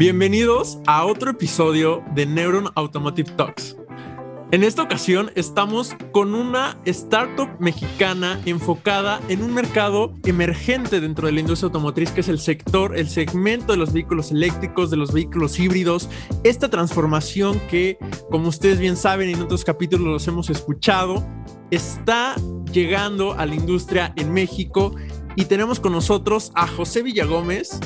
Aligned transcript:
Bienvenidos 0.00 0.78
a 0.86 1.04
otro 1.04 1.32
episodio 1.32 2.02
de 2.14 2.24
Neuron 2.24 2.70
Automotive 2.74 3.32
Talks. 3.32 3.76
En 4.50 4.64
esta 4.64 4.82
ocasión 4.82 5.30
estamos 5.34 5.94
con 6.10 6.34
una 6.34 6.80
startup 6.86 7.50
mexicana 7.58 8.40
enfocada 8.46 9.20
en 9.28 9.42
un 9.42 9.52
mercado 9.52 10.14
emergente 10.24 11.02
dentro 11.02 11.26
de 11.26 11.34
la 11.34 11.40
industria 11.40 11.66
automotriz, 11.66 12.12
que 12.12 12.22
es 12.22 12.28
el 12.28 12.38
sector, 12.38 12.96
el 12.96 13.10
segmento 13.10 13.72
de 13.72 13.76
los 13.76 13.92
vehículos 13.92 14.30
eléctricos, 14.30 14.90
de 14.90 14.96
los 14.96 15.12
vehículos 15.12 15.60
híbridos. 15.60 16.08
Esta 16.44 16.70
transformación 16.70 17.60
que, 17.68 17.98
como 18.30 18.48
ustedes 18.48 18.78
bien 18.78 18.96
saben, 18.96 19.28
en 19.28 19.42
otros 19.42 19.64
capítulos 19.64 20.06
los 20.06 20.26
hemos 20.26 20.48
escuchado, 20.48 21.22
está 21.70 22.36
llegando 22.72 23.34
a 23.34 23.44
la 23.44 23.54
industria 23.54 24.14
en 24.16 24.32
México 24.32 24.94
y 25.36 25.44
tenemos 25.44 25.78
con 25.78 25.92
nosotros 25.92 26.52
a 26.54 26.66
José 26.66 27.02
Villagómez, 27.02 27.78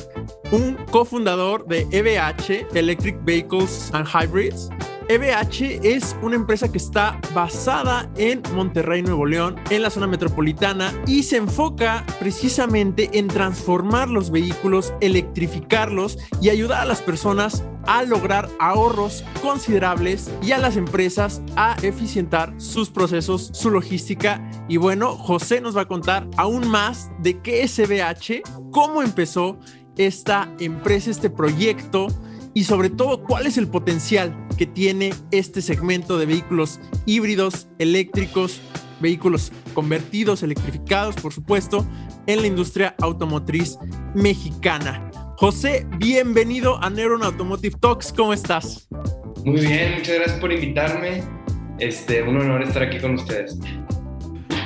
un 0.55 0.77
cofundador 0.93 1.67
de 1.67 1.85
EVH, 1.91 2.69
Electric 2.75 3.17
Vehicles 3.25 3.91
and 3.93 4.07
Hybrids. 4.07 4.71
EVH 5.09 5.81
es 5.83 6.17
una 6.23 6.37
empresa 6.37 6.71
que 6.71 6.79
está 6.79 7.21
basada 7.35 8.09
en 8.17 8.41
Monterrey, 8.55 9.03
Nuevo 9.03 9.27
León, 9.27 9.57
en 9.69 9.83
la 9.83 9.91
zona 9.91 10.07
metropolitana 10.07 10.95
y 11.07 11.25
se 11.25 11.37
enfoca 11.37 12.07
precisamente 12.21 13.11
en 13.13 13.27
transformar 13.27 14.09
los 14.09 14.31
vehículos, 14.31 14.95
electrificarlos 15.01 16.19
y 16.41 16.49
ayudar 16.51 16.83
a 16.83 16.87
las 16.87 17.03
personas 17.03 17.65
a 17.87 18.03
lograr 18.05 18.49
ahorros 18.59 19.25
considerables 19.43 20.31
y 20.41 20.53
a 20.53 20.59
las 20.59 20.77
empresas 20.77 21.43
a 21.57 21.77
eficientar 21.83 22.55
sus 22.59 22.89
procesos, 22.89 23.51
su 23.53 23.71
logística. 23.71 24.41
Y 24.69 24.79
bueno, 24.79 25.17
José 25.17 25.61
nos 25.61 25.77
va 25.77 25.83
a 25.83 25.89
contar 25.89 26.27
aún 26.39 26.67
más 26.69 27.11
de 27.19 27.41
qué 27.41 27.63
es 27.63 27.79
EVH, 27.79 28.43
cómo 28.71 29.03
empezó 29.03 29.59
esta 29.97 30.49
empresa, 30.59 31.11
este 31.11 31.31
proyecto 31.31 32.09
y 32.55 32.65
sobre 32.65 32.91
todo 32.91 33.23
cuál 33.23 33.47
es 33.47 33.59
el 33.59 33.69
potencial 33.69 34.35
que 34.57 34.67
tiene 34.67 35.13
este 35.31 35.61
segmento 35.61 36.19
de 36.19 36.27
vehículos 36.27 36.81
híbridos, 37.05 37.69
eléctricos, 37.79 38.61
vehículos 39.01 39.53
convertidos, 39.75 40.43
electrificados, 40.43 41.17
por 41.17 41.33
supuesto, 41.33 41.87
en 42.27 42.41
la 42.41 42.47
industria 42.47 42.95
automotriz 43.01 43.77
mexicana. 44.15 45.11
José, 45.37 45.87
bienvenido 45.99 46.83
a 46.83 46.91
Neuron 46.91 47.25
Automotive 47.25 47.77
Talks, 47.81 48.13
¿cómo 48.13 48.33
estás? 48.33 48.89
Muy 49.45 49.61
bien, 49.61 49.97
muchas 49.97 50.15
gracias 50.15 50.39
por 50.39 50.53
invitarme. 50.53 51.23
Este, 51.79 52.23
un 52.23 52.39
honor 52.39 52.63
estar 52.63 52.85
aquí 52.85 53.01
con 53.01 53.15
ustedes. 53.15 53.59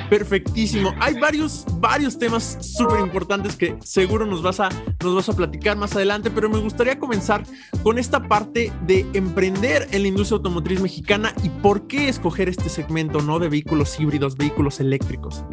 Perfectísimo. 0.09 0.93
Hay 0.99 1.19
varios, 1.19 1.65
varios 1.75 2.17
temas 2.17 2.57
súper 2.61 2.99
importantes 2.99 3.55
que 3.55 3.75
seguro 3.83 4.25
nos 4.25 4.41
vas, 4.41 4.59
a, 4.59 4.69
nos 5.03 5.15
vas 5.15 5.29
a 5.29 5.35
platicar 5.35 5.77
más 5.77 5.95
adelante, 5.95 6.31
pero 6.31 6.49
me 6.49 6.57
gustaría 6.57 6.97
comenzar 6.97 7.43
con 7.83 7.99
esta 7.99 8.27
parte 8.27 8.71
de 8.87 9.05
emprender 9.13 9.87
en 9.91 10.01
la 10.01 10.07
industria 10.07 10.37
automotriz 10.37 10.81
mexicana 10.81 11.33
y 11.43 11.49
por 11.49 11.87
qué 11.87 12.09
escoger 12.09 12.49
este 12.49 12.69
segmento, 12.69 13.21
¿no? 13.21 13.37
De 13.37 13.49
vehículos 13.49 13.99
híbridos, 13.99 14.35
vehículos 14.35 14.79
eléctricos. 14.79 15.43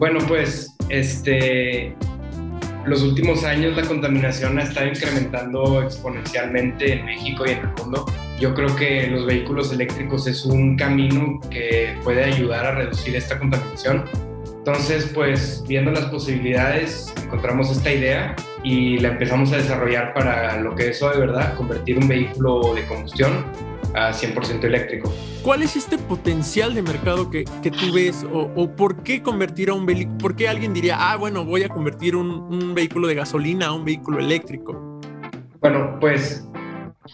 Bueno, 0.00 0.18
pues, 0.26 0.74
este, 0.88 1.96
los 2.84 3.02
últimos 3.02 3.44
años 3.44 3.76
la 3.76 3.82
contaminación 3.82 4.58
ha 4.58 4.62
estado 4.62 4.88
incrementando 4.88 5.82
exponencialmente 5.82 6.94
en 6.94 7.06
México 7.06 7.44
y 7.46 7.50
en 7.50 7.58
el 7.58 7.68
mundo. 7.78 8.06
Yo 8.38 8.54
creo 8.54 8.76
que 8.76 9.06
los 9.06 9.24
vehículos 9.24 9.72
eléctricos 9.72 10.26
es 10.26 10.44
un 10.44 10.76
camino 10.76 11.40
que 11.50 11.94
puede 12.04 12.24
ayudar 12.24 12.66
a 12.66 12.74
reducir 12.74 13.16
esta 13.16 13.38
contaminación. 13.38 14.04
Entonces, 14.58 15.10
pues 15.14 15.64
viendo 15.66 15.90
las 15.90 16.06
posibilidades, 16.06 17.14
encontramos 17.22 17.70
esta 17.70 17.90
idea 17.90 18.36
y 18.62 18.98
la 18.98 19.08
empezamos 19.08 19.52
a 19.52 19.56
desarrollar 19.56 20.12
para 20.12 20.60
lo 20.60 20.74
que 20.74 20.90
es 20.90 21.02
hoy, 21.02 21.18
¿verdad? 21.18 21.54
Convertir 21.54 21.98
un 21.98 22.08
vehículo 22.08 22.74
de 22.74 22.84
combustión 22.84 23.44
a 23.94 24.12
100% 24.12 24.64
eléctrico. 24.64 25.10
¿Cuál 25.42 25.62
es 25.62 25.76
este 25.76 25.96
potencial 25.96 26.74
de 26.74 26.82
mercado 26.82 27.30
que, 27.30 27.44
que 27.62 27.70
tú 27.70 27.94
ves 27.94 28.26
o, 28.30 28.68
por 28.76 29.02
qué 29.02 29.22
convertir 29.22 29.70
a 29.70 29.74
un 29.74 29.86
vehículo? 29.86 30.18
¿Por 30.18 30.36
qué 30.36 30.48
alguien 30.48 30.74
diría, 30.74 30.96
ah, 30.98 31.16
bueno, 31.16 31.44
voy 31.44 31.62
a 31.62 31.68
convertir 31.68 32.16
un, 32.16 32.30
un 32.30 32.74
vehículo 32.74 33.06
de 33.08 33.14
gasolina 33.14 33.68
a 33.68 33.72
un 33.72 33.84
vehículo 33.84 34.18
eléctrico? 34.18 35.00
Bueno, 35.60 35.96
pues 36.00 36.46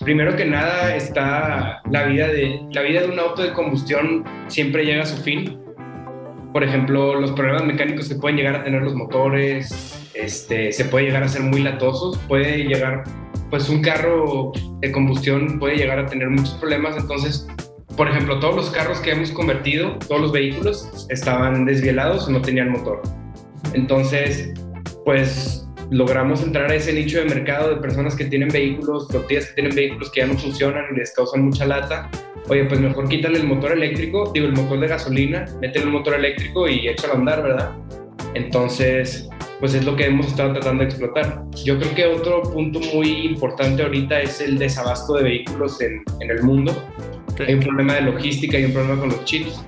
primero 0.01 0.37
que 0.37 0.45
nada 0.45 0.95
está 0.97 1.83
la 1.91 2.05
vida 2.05 2.29
de 2.29 2.61
la 2.73 2.83
vida 2.83 3.03
de 3.03 3.09
un 3.09 3.19
auto 3.19 3.43
de 3.43 3.53
combustión 3.53 4.25
siempre 4.49 4.85
llega 4.85 5.03
a 5.03 5.07
su 5.07 5.17
fin. 5.23 5.59
Por 6.53 6.65
ejemplo, 6.65 7.15
los 7.15 7.33
problemas 7.33 7.65
mecánicos 7.65 8.09
que 8.09 8.15
pueden 8.15 8.37
llegar 8.37 8.57
a 8.57 8.63
tener 8.63 8.83
los 8.83 8.95
motores, 8.95 10.11
este, 10.15 10.73
se 10.73 10.85
puede 10.85 11.07
llegar 11.07 11.23
a 11.23 11.29
ser 11.29 11.43
muy 11.43 11.63
latosos, 11.63 12.19
puede 12.29 12.65
llegar 12.65 13.05
pues 13.53 13.69
un 13.69 13.83
carro 13.83 14.51
de 14.81 14.91
combustión 14.93 15.59
puede 15.59 15.77
llegar 15.77 15.99
a 15.99 16.07
tener 16.07 16.31
muchos 16.31 16.55
problemas. 16.55 16.97
Entonces, 16.97 17.47
por 17.99 18.09
ejemplo, 18.09 18.41
todos 18.41 18.57
los 18.57 18.71
carros 18.71 18.99
que 19.01 19.11
hemos 19.11 19.31
convertido, 19.31 19.99
todos 20.09 20.23
los 20.23 20.33
vehículos 20.33 21.07
estaban 21.11 21.67
desvielados 21.67 22.29
no 22.31 22.41
tenían 22.41 22.71
motor. 22.71 23.03
Entonces, 23.75 24.55
pues 25.05 25.62
logramos 25.93 26.43
entrar 26.43 26.71
a 26.71 26.75
ese 26.75 26.91
nicho 26.95 27.19
de 27.19 27.27
mercado 27.27 27.69
de 27.69 27.77
personas 27.77 28.17
que 28.17 28.25
tienen 28.25 28.49
vehículos, 28.49 29.09
flotillas 29.09 29.49
que 29.49 29.53
tienen 29.53 29.75
vehículos 29.75 30.11
que 30.11 30.21
ya 30.21 30.27
no 30.27 30.39
funcionan 30.39 30.85
y 30.91 30.99
les 30.99 31.13
causan 31.13 31.45
mucha 31.45 31.67
lata. 31.67 32.11
Oye, 32.49 32.65
pues 32.65 32.81
mejor 32.81 33.09
quítale 33.11 33.39
el 33.39 33.47
motor 33.47 33.73
eléctrico, 33.73 34.31
digo, 34.33 34.47
el 34.47 34.55
motor 34.55 34.81
de 34.81 34.89
gasolina, 34.89 35.45
métele 35.61 35.85
el 35.85 35.91
motor 35.91 36.15
eléctrico 36.15 36.67
y 36.67 36.89
échalo 36.89 37.13
a 37.13 37.17
andar, 37.17 37.43
¿verdad? 37.43 37.73
Entonces, 38.33 39.29
pues 39.61 39.75
es 39.75 39.85
lo 39.85 39.95
que 39.95 40.07
hemos 40.07 40.29
estado 40.29 40.55
tratando 40.55 40.83
de 40.83 40.89
explotar. 40.89 41.45
Yo 41.63 41.79
creo 41.79 41.95
que 41.95 42.07
otro 42.07 42.43
punto 42.43 42.81
muy 42.95 43.27
importante 43.27 43.83
ahorita 43.83 44.23
es 44.23 44.41
el 44.41 44.59
desabasto 44.59 45.17
de 45.17 45.25
vehículos 45.25 45.79
en, 45.83 46.03
en 46.21 46.31
el 46.31 46.43
mundo. 46.43 46.75
Hay 47.47 47.53
un 47.53 47.61
problema 47.61 47.97
de 47.97 48.01
logística 48.01 48.59
y 48.59 48.65
un 48.65 48.73
problema 48.73 48.99
con 48.99 49.11
los 49.11 49.23
chips. 49.27 49.63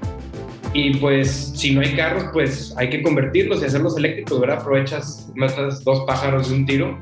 Y 0.74 0.96
pues 0.96 1.52
si 1.54 1.72
no 1.72 1.80
hay 1.80 1.94
carros, 1.94 2.24
pues 2.32 2.74
hay 2.76 2.90
que 2.90 3.02
convertirlos 3.02 3.62
y 3.62 3.66
hacerlos 3.66 3.96
eléctricos, 3.96 4.40
¿verdad? 4.40 4.58
Aprovechas, 4.60 5.30
matas 5.36 5.84
dos 5.84 6.04
pájaros 6.04 6.50
de 6.50 6.56
un 6.56 6.66
tiro. 6.66 6.98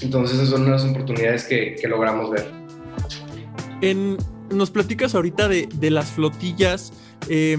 Entonces 0.00 0.36
esas 0.36 0.50
son 0.50 0.62
unas 0.62 0.84
oportunidades 0.84 1.44
que, 1.44 1.74
que 1.74 1.88
logramos 1.88 2.30
ver. 2.30 2.48
En, 3.82 4.16
nos 4.50 4.70
platicas 4.70 5.16
ahorita 5.16 5.48
de, 5.48 5.68
de 5.74 5.90
las 5.90 6.12
flotillas. 6.12 6.92
Eh, 7.28 7.58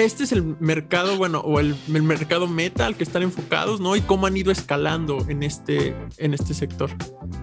este 0.00 0.24
es 0.24 0.32
el 0.32 0.56
mercado, 0.60 1.16
bueno, 1.16 1.40
o 1.40 1.60
el, 1.60 1.76
mercado 1.88 2.46
meta 2.46 2.86
al 2.86 2.96
que 2.96 3.04
están 3.04 3.22
enfocados, 3.22 3.80
¿no? 3.80 3.96
Y 3.96 4.00
cómo 4.00 4.26
han 4.26 4.36
ido 4.36 4.50
escalando 4.50 5.18
en 5.28 5.42
este, 5.42 5.94
en 6.18 6.34
este 6.34 6.54
sector. 6.54 6.90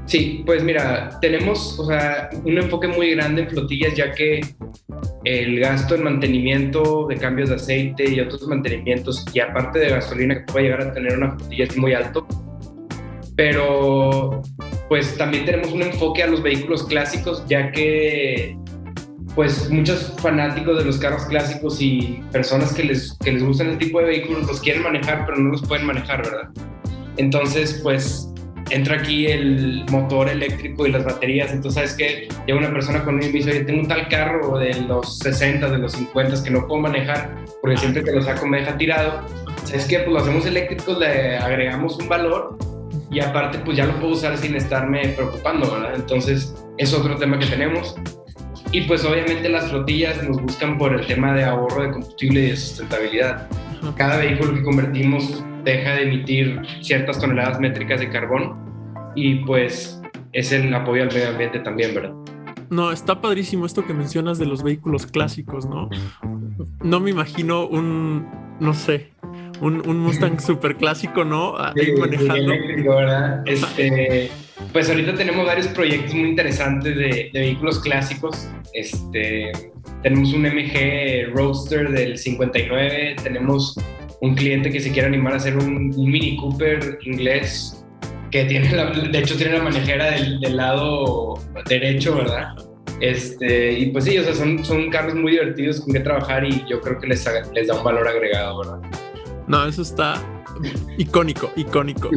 Sí, 0.05 0.43
pues 0.45 0.63
mira, 0.63 1.17
tenemos, 1.21 1.79
o 1.79 1.85
sea, 1.85 2.29
un 2.43 2.57
enfoque 2.57 2.87
muy 2.87 3.11
grande 3.11 3.43
en 3.43 3.49
flotillas, 3.49 3.95
ya 3.95 4.11
que 4.11 4.41
el 5.23 5.59
gasto 5.59 5.95
en 5.95 6.03
mantenimiento 6.03 7.07
de 7.07 7.17
cambios 7.17 7.49
de 7.49 7.55
aceite 7.55 8.09
y 8.09 8.19
otros 8.19 8.47
mantenimientos, 8.47 9.25
y 9.33 9.39
aparte 9.39 9.79
de 9.79 9.89
gasolina 9.89 10.35
que 10.35 10.51
puede 10.51 10.65
llegar 10.65 10.81
a 10.81 10.93
tener 10.93 11.17
una 11.17 11.37
flotilla, 11.37 11.63
es 11.65 11.77
muy 11.77 11.93
alto. 11.93 12.27
Pero, 13.35 14.41
pues 14.87 15.17
también 15.17 15.45
tenemos 15.45 15.71
un 15.71 15.81
enfoque 15.81 16.23
a 16.23 16.27
los 16.27 16.41
vehículos 16.41 16.83
clásicos, 16.85 17.45
ya 17.47 17.71
que 17.71 18.57
pues 19.35 19.69
muchos 19.69 20.13
fanáticos 20.17 20.77
de 20.77 20.85
los 20.85 20.97
carros 20.97 21.25
clásicos 21.25 21.81
y 21.81 22.23
personas 22.31 22.73
que 22.73 22.83
les, 22.83 23.17
que 23.23 23.33
les 23.33 23.43
gustan 23.43 23.71
este 23.71 23.85
tipo 23.85 23.99
de 23.99 24.05
vehículos 24.05 24.47
los 24.47 24.61
quieren 24.61 24.83
manejar, 24.83 25.25
pero 25.25 25.37
no 25.37 25.51
los 25.51 25.61
pueden 25.61 25.85
manejar, 25.85 26.23
¿verdad? 26.23 26.49
Entonces, 27.17 27.79
pues 27.83 28.31
entra 28.69 28.97
aquí 28.97 29.27
el 29.27 29.85
motor 29.91 30.29
eléctrico 30.29 30.87
y 30.87 30.91
las 30.91 31.03
baterías. 31.03 31.51
Entonces, 31.51 31.75
¿sabes 31.75 31.93
qué? 31.93 32.27
Llega 32.47 32.59
una 32.59 32.71
persona 32.71 33.03
con 33.03 33.15
un 33.15 33.23
y 33.23 33.27
dice, 33.27 33.63
tengo 33.65 33.81
un 33.81 33.87
tal 33.87 34.07
carro 34.07 34.57
de 34.57 34.73
los 34.81 35.19
60, 35.19 35.69
de 35.69 35.77
los 35.77 35.91
50 35.91 36.43
que 36.43 36.49
no 36.49 36.65
puedo 36.67 36.81
manejar 36.81 37.35
porque 37.61 37.77
siempre 37.77 38.03
que 38.03 38.11
lo 38.11 38.21
saco 38.21 38.47
me 38.47 38.59
deja 38.59 38.77
tirado. 38.77 39.21
¿Sabes 39.63 39.85
qué? 39.85 39.99
Pues 39.99 40.13
lo 40.13 40.19
hacemos 40.19 40.45
eléctricos, 40.45 40.97
le 40.97 41.37
agregamos 41.37 41.97
un 41.97 42.07
valor 42.07 42.57
y 43.11 43.19
aparte, 43.19 43.59
pues 43.59 43.77
ya 43.77 43.85
lo 43.85 43.99
puedo 43.99 44.13
usar 44.13 44.37
sin 44.37 44.55
estarme 44.55 45.09
preocupando, 45.09 45.71
¿verdad? 45.71 45.95
Entonces, 45.95 46.55
es 46.77 46.93
otro 46.93 47.15
tema 47.17 47.39
que 47.39 47.45
tenemos. 47.45 47.95
Y 48.75 48.81
pues 48.81 49.05
obviamente 49.05 49.47
las 49.47 49.69
flotillas 49.69 50.21
nos 50.21 50.41
buscan 50.41 50.77
por 50.77 50.93
el 50.93 51.07
tema 51.07 51.33
de 51.33 51.45
ahorro 51.45 51.83
de 51.83 51.91
combustible 51.91 52.41
y 52.41 52.49
de 52.49 52.57
sustentabilidad. 52.57 53.47
Cada 53.95 54.17
vehículo 54.17 54.53
que 54.53 54.63
convertimos 54.63 55.41
deja 55.63 55.93
de 55.93 56.03
emitir 56.03 56.61
ciertas 56.81 57.17
toneladas 57.17 57.57
métricas 57.57 58.01
de 58.01 58.09
carbón 58.09 58.53
y 59.15 59.35
pues 59.45 60.01
es 60.33 60.51
el 60.51 60.73
apoyo 60.73 61.03
al 61.03 61.07
medio 61.07 61.29
ambiente 61.29 61.59
también, 61.59 61.95
¿verdad? 61.95 62.13
No, 62.69 62.91
está 62.91 63.21
padrísimo 63.21 63.65
esto 63.65 63.85
que 63.85 63.93
mencionas 63.93 64.39
de 64.39 64.45
los 64.45 64.61
vehículos 64.61 65.05
clásicos, 65.05 65.65
¿no? 65.65 65.89
No 66.83 66.99
me 66.99 67.11
imagino 67.11 67.65
un, 67.67 68.27
no 68.59 68.73
sé, 68.73 69.13
un, 69.61 69.99
Mustang 69.99 70.39
super 70.41 70.75
clásico, 70.75 71.23
¿no? 71.23 71.57
Ahí 71.57 71.93
manejando. 71.97 72.53
Este, 73.45 74.29
pues 74.71 74.89
ahorita 74.89 75.15
tenemos 75.15 75.45
varios 75.45 75.67
proyectos 75.67 76.13
muy 76.13 76.29
interesantes 76.29 76.95
de, 76.95 77.29
vehículos 77.33 77.79
clásicos. 77.79 78.49
Este, 78.73 79.51
tenemos 80.03 80.33
un 80.33 80.43
MG 80.43 81.33
Roadster 81.33 81.89
del 81.91 82.17
59, 82.17 83.15
tenemos 83.23 83.77
un 84.21 84.35
cliente 84.35 84.71
que 84.71 84.79
se 84.79 84.91
quiere 84.91 85.07
animar 85.07 85.33
a 85.33 85.37
hacer 85.37 85.57
un, 85.57 85.89
Mini 85.89 86.37
Cooper 86.37 86.99
inglés 87.03 87.81
que 88.31 88.45
tiene 88.45 88.67
de 88.67 89.19
hecho 89.19 89.37
tiene 89.37 89.57
la 89.57 89.63
manejera 89.63 90.11
del, 90.11 90.57
lado 90.57 91.39
derecho, 91.69 92.15
¿verdad? 92.15 92.55
Este, 92.99 93.73
y 93.73 93.85
pues 93.87 94.05
sí, 94.05 94.17
o 94.17 94.23
sea, 94.23 94.33
son, 94.33 94.63
son 94.63 94.89
carros 94.89 95.15
muy 95.15 95.33
divertidos 95.33 95.81
con 95.81 95.93
que 95.93 95.99
trabajar 95.99 96.43
y 96.45 96.65
yo 96.67 96.81
creo 96.81 96.99
que 96.99 97.07
les, 97.07 97.25
les 97.53 97.67
da 97.67 97.75
un 97.75 97.83
valor 97.83 98.07
agregado, 98.07 98.59
¿verdad? 98.59 99.04
No, 99.47 99.65
eso 99.65 99.81
está 99.81 100.21
icónico, 100.97 101.51
icónico. 101.55 102.09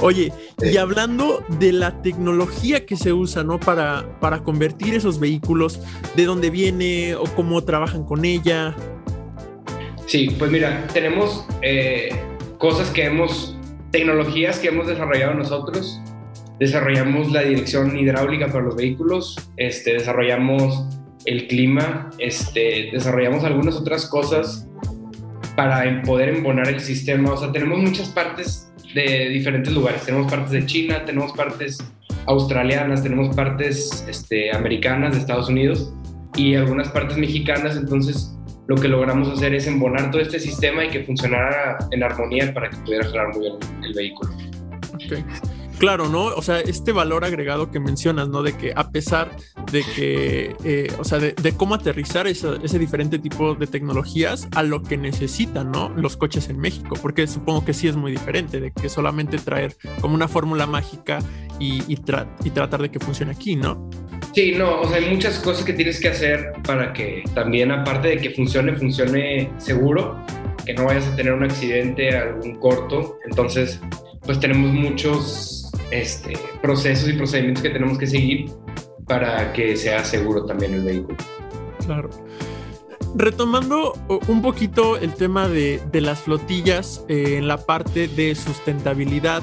Oye, 0.00 0.32
y 0.62 0.76
hablando 0.76 1.44
de 1.58 1.72
la 1.72 2.00
tecnología 2.02 2.86
que 2.86 2.96
se 2.96 3.12
usa, 3.12 3.42
¿no? 3.42 3.58
Para, 3.58 4.18
para 4.20 4.42
convertir 4.42 4.94
esos 4.94 5.18
vehículos, 5.18 5.80
¿de 6.14 6.24
dónde 6.24 6.50
viene 6.50 7.14
o 7.16 7.24
cómo 7.24 7.62
trabajan 7.64 8.04
con 8.04 8.24
ella? 8.24 8.74
Sí, 10.06 10.34
pues 10.38 10.50
mira, 10.50 10.86
tenemos 10.92 11.44
eh, 11.62 12.10
cosas 12.58 12.90
que 12.90 13.04
hemos, 13.04 13.56
tecnologías 13.90 14.58
que 14.58 14.68
hemos 14.68 14.86
desarrollado 14.86 15.34
nosotros. 15.34 16.00
Desarrollamos 16.60 17.32
la 17.32 17.42
dirección 17.42 17.98
hidráulica 17.98 18.46
para 18.46 18.64
los 18.64 18.76
vehículos, 18.76 19.36
este, 19.56 19.94
desarrollamos 19.94 20.86
el 21.26 21.48
clima, 21.48 22.10
este, 22.18 22.90
desarrollamos 22.92 23.44
algunas 23.44 23.74
otras 23.74 24.06
cosas 24.06 24.65
para 25.56 26.02
poder 26.02 26.28
embonar 26.28 26.68
el 26.68 26.80
sistema. 26.80 27.32
O 27.32 27.36
sea, 27.36 27.50
tenemos 27.50 27.78
muchas 27.78 28.08
partes 28.10 28.70
de 28.94 29.28
diferentes 29.30 29.72
lugares. 29.72 30.04
Tenemos 30.04 30.30
partes 30.30 30.52
de 30.52 30.66
China, 30.66 31.04
tenemos 31.04 31.32
partes 31.32 31.78
australianas, 32.26 33.02
tenemos 33.02 33.34
partes 33.34 34.04
este, 34.08 34.54
americanas 34.54 35.14
de 35.14 35.20
Estados 35.20 35.48
Unidos 35.48 35.92
y 36.36 36.54
algunas 36.54 36.88
partes 36.90 37.16
mexicanas. 37.16 37.76
Entonces, 37.76 38.36
lo 38.68 38.76
que 38.76 38.88
logramos 38.88 39.28
hacer 39.28 39.54
es 39.54 39.66
embonar 39.66 40.10
todo 40.10 40.20
este 40.20 40.38
sistema 40.38 40.84
y 40.84 40.90
que 40.90 41.04
funcionara 41.04 41.78
en 41.90 42.02
armonía 42.02 42.52
para 42.52 42.68
que 42.68 42.76
pudiera 42.78 43.06
jalar 43.06 43.28
muy 43.34 43.48
bien 43.48 43.56
el 43.82 43.94
vehículo. 43.94 44.30
Okay. 44.94 45.24
Claro, 45.78 46.08
¿no? 46.08 46.24
O 46.26 46.42
sea, 46.42 46.60
este 46.60 46.92
valor 46.92 47.24
agregado 47.24 47.70
que 47.70 47.80
mencionas, 47.80 48.28
¿no? 48.28 48.42
De 48.42 48.56
que 48.56 48.72
a 48.74 48.90
pesar 48.90 49.36
de 49.70 49.82
que, 49.94 50.56
eh, 50.64 50.88
o 50.98 51.04
sea, 51.04 51.18
de, 51.18 51.34
cómo 51.56 51.74
aterrizar 51.74 52.26
ese 52.26 52.78
diferente 52.78 53.18
tipo 53.18 53.54
de 53.54 53.66
tecnologías 53.66 54.48
a 54.54 54.62
lo 54.62 54.82
que 54.82 54.96
necesitan, 54.96 55.70
¿no? 55.70 55.90
Los 55.90 56.16
coches 56.16 56.48
en 56.48 56.58
México, 56.58 56.96
porque 57.02 57.26
supongo 57.26 57.64
que 57.64 57.74
sí 57.74 57.88
es 57.88 57.96
muy 57.96 58.10
diferente, 58.10 58.60
de 58.60 58.72
que 58.72 58.88
solamente 58.88 59.38
traer 59.38 59.76
como 60.00 60.14
una 60.14 60.28
fórmula 60.28 60.66
mágica 60.66 61.18
y, 61.58 61.82
y, 61.92 61.98
y 62.44 62.50
tratar 62.50 62.80
de 62.80 62.90
que 62.90 62.98
funcione 62.98 63.32
aquí, 63.32 63.56
¿no? 63.56 63.90
Sí, 64.34 64.52
no, 64.56 64.80
o 64.80 64.88
sea, 64.88 64.98
hay 64.98 65.10
muchas 65.10 65.38
cosas 65.38 65.64
que 65.64 65.72
tienes 65.72 66.00
que 66.00 66.08
hacer 66.08 66.52
para 66.66 66.92
que 66.92 67.22
también, 67.34 67.70
aparte 67.70 68.08
de 68.08 68.18
que 68.18 68.30
funcione, 68.30 68.74
funcione 68.76 69.50
seguro, 69.58 70.22
que 70.64 70.74
no 70.74 70.84
vayas 70.84 71.06
a 71.06 71.16
tener 71.16 71.32
un 71.32 71.44
accidente, 71.44 72.16
algún 72.16 72.56
corto. 72.56 73.18
Entonces, 73.24 73.80
pues 74.26 74.40
tenemos 74.40 74.72
muchos 74.72 75.65
este, 75.90 76.38
procesos 76.62 77.08
y 77.08 77.12
procedimientos 77.14 77.62
que 77.62 77.70
tenemos 77.70 77.98
que 77.98 78.06
seguir 78.06 78.50
para 79.06 79.52
que 79.52 79.76
sea 79.76 80.04
seguro 80.04 80.44
también 80.44 80.74
el 80.74 80.82
vehículo. 80.82 81.16
Claro. 81.84 82.10
Retomando 83.14 83.94
un 84.28 84.42
poquito 84.42 84.98
el 84.98 85.14
tema 85.14 85.48
de, 85.48 85.80
las 85.94 86.20
flotillas 86.20 87.04
eh, 87.08 87.36
en 87.38 87.48
la 87.48 87.56
parte 87.56 88.08
de 88.08 88.34
sustentabilidad 88.34 89.42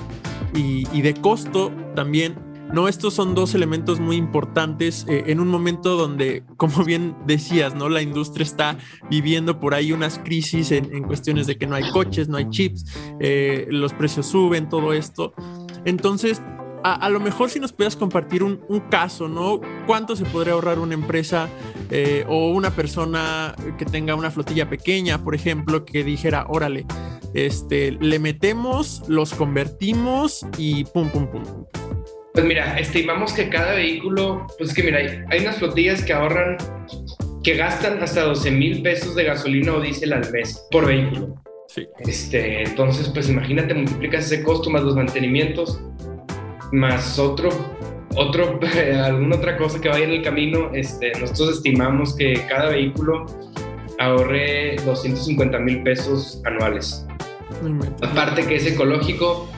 y, 0.54 1.02
de 1.02 1.16
costo 1.16 1.72
también, 1.96 2.36
¿no? 2.72 2.88
Estos 2.88 3.16
son 3.16 3.34
dos 3.34 3.56
elementos 3.56 4.00
muy 4.00 4.18
importantes 4.18 5.06
eh, 5.10 5.24
en 5.28 5.40
un 5.40 5.48
momento 5.48 5.96
donde, 5.96 6.44
como 6.58 6.84
bien 6.84 7.16
decías, 7.26 7.74
¿no? 7.74 7.90
La 7.90 8.04
industria 8.04 8.44
está 8.44 8.78
viviendo 9.10 9.60
por 9.60 9.74
ahí 9.74 9.92
unas 9.92 10.20
crisis 10.20 10.72
en, 10.72 11.04
cuestiones 11.04 11.48
de 11.48 11.58
que 11.58 11.66
no 11.66 11.76
hay 11.76 11.90
coches, 11.92 12.30
no 12.30 12.38
hay 12.38 12.50
chips, 12.50 12.86
eh, 13.20 13.66
los 13.70 13.94
precios 13.94 14.28
suben, 14.28 14.70
todo 14.70 14.94
esto. 14.94 15.34
Entonces, 15.86 16.42
a, 16.84 17.10
lo 17.10 17.20
mejor 17.20 17.50
si 17.50 17.60
nos 17.60 17.72
pudieras 17.72 17.96
compartir 17.96 18.44
un, 18.44 18.60
caso, 18.90 19.28
¿no? 19.28 19.62
¿Cuánto 19.88 20.16
se 20.16 20.26
podría 20.26 20.54
ahorrar 20.54 20.80
una 20.80 20.94
empresa 20.94 21.48
eh, 21.90 22.26
o 22.28 22.52
una 22.52 22.72
persona 22.72 23.56
que 23.78 23.86
tenga 23.86 24.16
una 24.16 24.32
flotilla 24.32 24.70
pequeña, 24.70 25.24
por 25.24 25.36
ejemplo, 25.36 25.86
que 25.86 26.04
dijera, 26.04 26.46
órale, 26.50 26.86
este, 27.34 27.92
le 27.92 28.20
metemos, 28.20 29.04
los 29.08 29.34
convertimos 29.34 30.46
y 30.58 30.84
pum, 30.86 31.10
pum, 31.10 31.28
pum. 31.28 31.44
Pues 32.34 32.46
mira, 32.46 32.78
estimamos 32.80 33.32
que 33.34 33.50
cada 33.50 33.76
vehículo, 33.76 34.46
pues 34.58 34.72
es 34.72 34.76
que 34.76 34.84
mira, 34.84 34.98
hay, 34.98 35.24
hay 35.30 35.40
unas 35.42 35.58
flotillas 35.58 36.04
que 36.04 36.14
ahorran, 36.14 36.58
que 37.44 37.56
gastan 37.56 38.02
hasta 38.02 38.24
12 38.24 38.52
mil 38.52 38.82
pesos 38.82 39.16
de 39.16 39.24
gasolina 39.24 39.74
o 39.74 39.82
diésel 39.82 40.14
al 40.14 40.32
mes 40.32 40.66
por 40.72 40.88
vehículo. 40.88 41.36
Este, 42.00 42.64
entonces, 42.64 43.10
pues 43.10 43.30
imagínate, 43.30 43.74
multiplicas 43.74 44.26
ese 44.26 44.44
costo 44.44 44.70
más 44.70 44.84
los 44.84 44.96
mantenimientos, 44.96 45.82
más 46.72 47.18
otro, 47.18 47.50
otro, 48.16 48.60
alguna 49.04 49.38
otra 49.38 49.58
cosa 49.58 49.82
que 49.82 49.90
vaya 49.90 50.06
en 50.06 50.12
el 50.12 50.24
camino. 50.24 50.70
Este, 50.74 51.12
nosotros 51.20 51.58
estimamos 51.58 52.16
que 52.16 52.34
cada 52.48 52.70
vehículo 52.70 53.26
ahorre 54.00 54.76
250 54.86 55.60
mil 55.60 55.84
pesos 55.84 56.42
anuales. 56.46 57.06
Aparte 58.02 58.46
que 58.46 58.56
es 58.56 58.66
ecológico, 58.66 59.50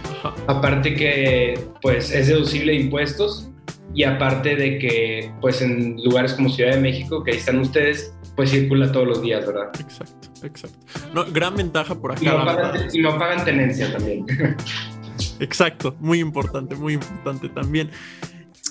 aparte 0.47 0.95
que 0.95 1.59
pues 1.81 2.11
es 2.11 2.27
deducible 2.27 2.73
de 2.73 2.79
impuestos 2.79 3.49
y 3.95 4.03
aparte 4.03 4.55
de 4.57 4.77
que 4.77 5.31
pues 5.39 5.61
en 5.61 5.95
lugares 6.03 6.33
como 6.33 6.49
Ciudad 6.49 6.73
de 6.73 6.81
México, 6.81 7.23
que 7.23 7.31
ahí 7.31 7.37
están 7.37 7.59
ustedes, 7.59 8.13
pues 8.35 8.51
circula 8.51 8.91
todos 8.91 9.07
los 9.07 9.21
días, 9.21 9.47
¿verdad? 9.47 9.69
Exacto, 9.79 10.27
exacto. 10.45 10.77
No, 11.13 11.25
gran 11.31 11.55
ventaja 11.55 11.95
por 11.95 12.11
acá. 12.11 12.21
Y 12.93 12.99
no 12.99 13.17
pagan, 13.17 13.45
tenencia 13.45 13.91
también. 13.91 14.25
Exacto, 15.39 15.95
muy 15.99 16.19
importante, 16.19 16.75
muy 16.75 16.93
importante 16.93 17.47
también. 17.47 17.89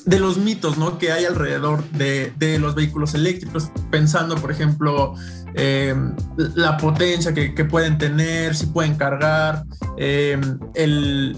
De 0.07 0.19
los 0.19 0.37
mitos 0.37 0.77
¿no? 0.77 0.99
que 0.99 1.13
hay 1.13 1.25
alrededor 1.25 1.83
de, 1.91 2.33
de 2.37 2.59
los 2.59 2.75
vehículos 2.75 3.15
eléctricos, 3.15 3.71
pensando, 3.91 4.37
por 4.37 4.51
ejemplo, 4.51 5.15
eh, 5.57 5.95
la 6.57 6.77
potencia 6.77 7.33
que, 7.33 7.65
pueden 7.65 7.97
tener, 7.97 8.57
si 8.57 8.67
pueden 8.67 8.97
cargar, 8.97 9.65
eh, 9.97 10.39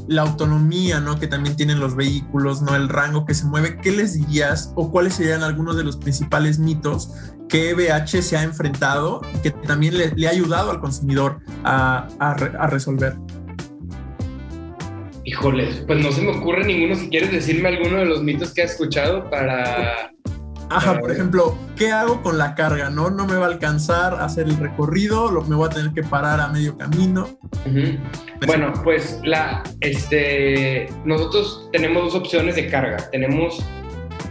la 0.09 0.23
autonomía 0.23 1.01
¿no? 1.01 1.19
que 1.19 1.27
también 1.27 1.55
tienen 1.57 1.81
los 1.81 1.95
vehículos, 1.95 2.63
¿no? 2.63 2.75
el 2.75 2.89
rango 2.89 3.27
que 3.27 3.35
se 3.35 3.45
mueve. 3.45 3.79
¿Qué 3.83 3.93
les 3.93 4.15
dirías 4.15 4.73
o 4.75 4.91
cuáles 4.91 5.15
serían 5.15 5.43
algunos 5.43 5.77
de 5.77 5.85
los 5.85 5.99
principales 5.99 6.59
mitos 6.59 7.11
que 7.49 7.71
EBH 7.71 8.23
se 8.23 8.37
ha 8.37 8.43
enfrentado 8.43 9.21
y 9.35 9.39
que 9.41 9.51
también 9.51 9.97
le, 9.99 10.27
ha 10.27 10.31
ayudado 10.31 10.71
al 10.71 10.81
consumidor 10.81 11.41
a, 11.65 12.09
resolver? 12.71 13.17
Híjole, 15.27 15.67
pues 15.89 16.01
no 16.01 16.13
se 16.13 16.23
me 16.23 16.31
ocurre 16.31 16.65
ninguno. 16.65 16.95
Si 16.95 17.09
quieres 17.09 17.33
decirme 17.33 17.71
alguno 17.71 17.99
de 17.99 18.05
los 18.05 18.23
mitos 18.23 18.55
que 18.55 18.63
has 18.63 18.71
escuchado 18.71 19.29
para. 19.29 20.13
Ajá, 20.71 21.01
por 21.01 21.11
ejemplo, 21.11 21.59
¿qué 21.77 21.91
hago 21.91 22.23
con 22.23 22.39
la 22.39 22.55
carga? 22.55 22.91
¿No? 22.91 23.11
No 23.11 23.27
me 23.27 23.35
va 23.35 23.47
a 23.47 23.49
alcanzar 23.49 24.15
a 24.15 24.25
hacer 24.25 24.47
el 24.47 24.57
recorrido, 24.57 25.31
me 25.43 25.57
voy 25.57 25.67
a 25.67 25.71
tener 25.71 25.93
que 25.93 26.05
parar 26.05 26.41
a 26.41 26.49
medio 26.49 26.77
camino. 26.77 27.39
Bueno, 28.47 28.73
pues 28.85 29.21
la, 29.25 29.65
este, 29.81 30.89
nosotros 31.05 31.69
tenemos 31.73 32.05
dos 32.05 32.15
opciones 32.15 32.55
de 32.55 32.69
carga. 32.69 32.97
Tenemos 33.11 33.65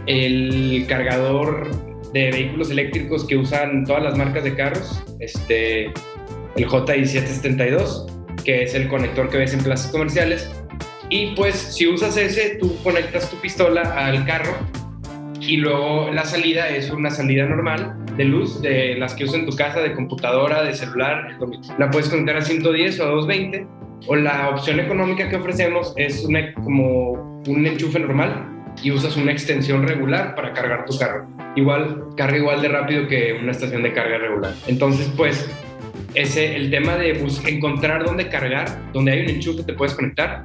el 0.06 0.86
cargador 0.88 1.70
de 2.14 2.30
vehículos 2.30 2.70
eléctricos 2.70 3.26
que 3.26 3.36
usan 3.36 3.84
todas 3.84 4.02
las 4.02 4.16
marcas 4.16 4.44
de 4.44 4.54
carros, 4.54 5.02
este, 5.20 5.86
el 6.56 6.66
JI772, 6.66 8.06
que 8.44 8.62
es 8.62 8.74
el 8.74 8.88
conector 8.88 9.28
que 9.28 9.36
ves 9.38 9.52
en 9.52 9.62
plazas 9.62 9.90
comerciales. 9.90 10.50
Y 11.16 11.34
pues 11.34 11.54
si 11.54 11.86
usas 11.86 12.14
ese, 12.18 12.58
tú 12.60 12.76
conectas 12.82 13.30
tu 13.30 13.38
pistola 13.38 13.80
al 13.80 14.26
carro 14.26 14.54
y 15.40 15.56
luego 15.56 16.10
la 16.12 16.26
salida 16.26 16.68
es 16.68 16.90
una 16.90 17.10
salida 17.10 17.46
normal 17.46 17.96
de 18.18 18.24
luz 18.24 18.60
de 18.60 18.96
las 18.96 19.14
que 19.14 19.24
usas 19.24 19.36
en 19.36 19.46
tu 19.46 19.56
casa, 19.56 19.80
de 19.80 19.94
computadora, 19.94 20.62
de 20.62 20.74
celular. 20.74 21.38
La 21.78 21.90
puedes 21.90 22.10
conectar 22.10 22.36
a 22.36 22.42
110 22.42 23.00
o 23.00 23.04
a 23.04 23.06
220. 23.06 23.66
O 24.08 24.14
la 24.14 24.50
opción 24.50 24.78
económica 24.78 25.26
que 25.30 25.36
ofrecemos 25.36 25.94
es 25.96 26.22
una, 26.22 26.52
como 26.52 27.40
un 27.46 27.66
enchufe 27.66 27.98
normal 27.98 28.74
y 28.82 28.90
usas 28.90 29.16
una 29.16 29.32
extensión 29.32 29.88
regular 29.88 30.34
para 30.34 30.52
cargar 30.52 30.84
tu 30.84 30.98
carro. 30.98 31.26
Igual, 31.56 32.08
carga 32.18 32.36
igual 32.36 32.60
de 32.60 32.68
rápido 32.68 33.08
que 33.08 33.38
una 33.40 33.52
estación 33.52 33.82
de 33.82 33.94
carga 33.94 34.18
regular. 34.18 34.52
Entonces, 34.66 35.10
pues, 35.16 35.48
es 36.12 36.36
el 36.36 36.70
tema 36.70 36.96
de 36.96 37.18
encontrar 37.46 38.04
dónde 38.04 38.28
cargar, 38.28 38.66
donde 38.92 39.12
hay 39.12 39.22
un 39.22 39.30
enchufe 39.30 39.62
te 39.62 39.72
puedes 39.72 39.94
conectar. 39.94 40.44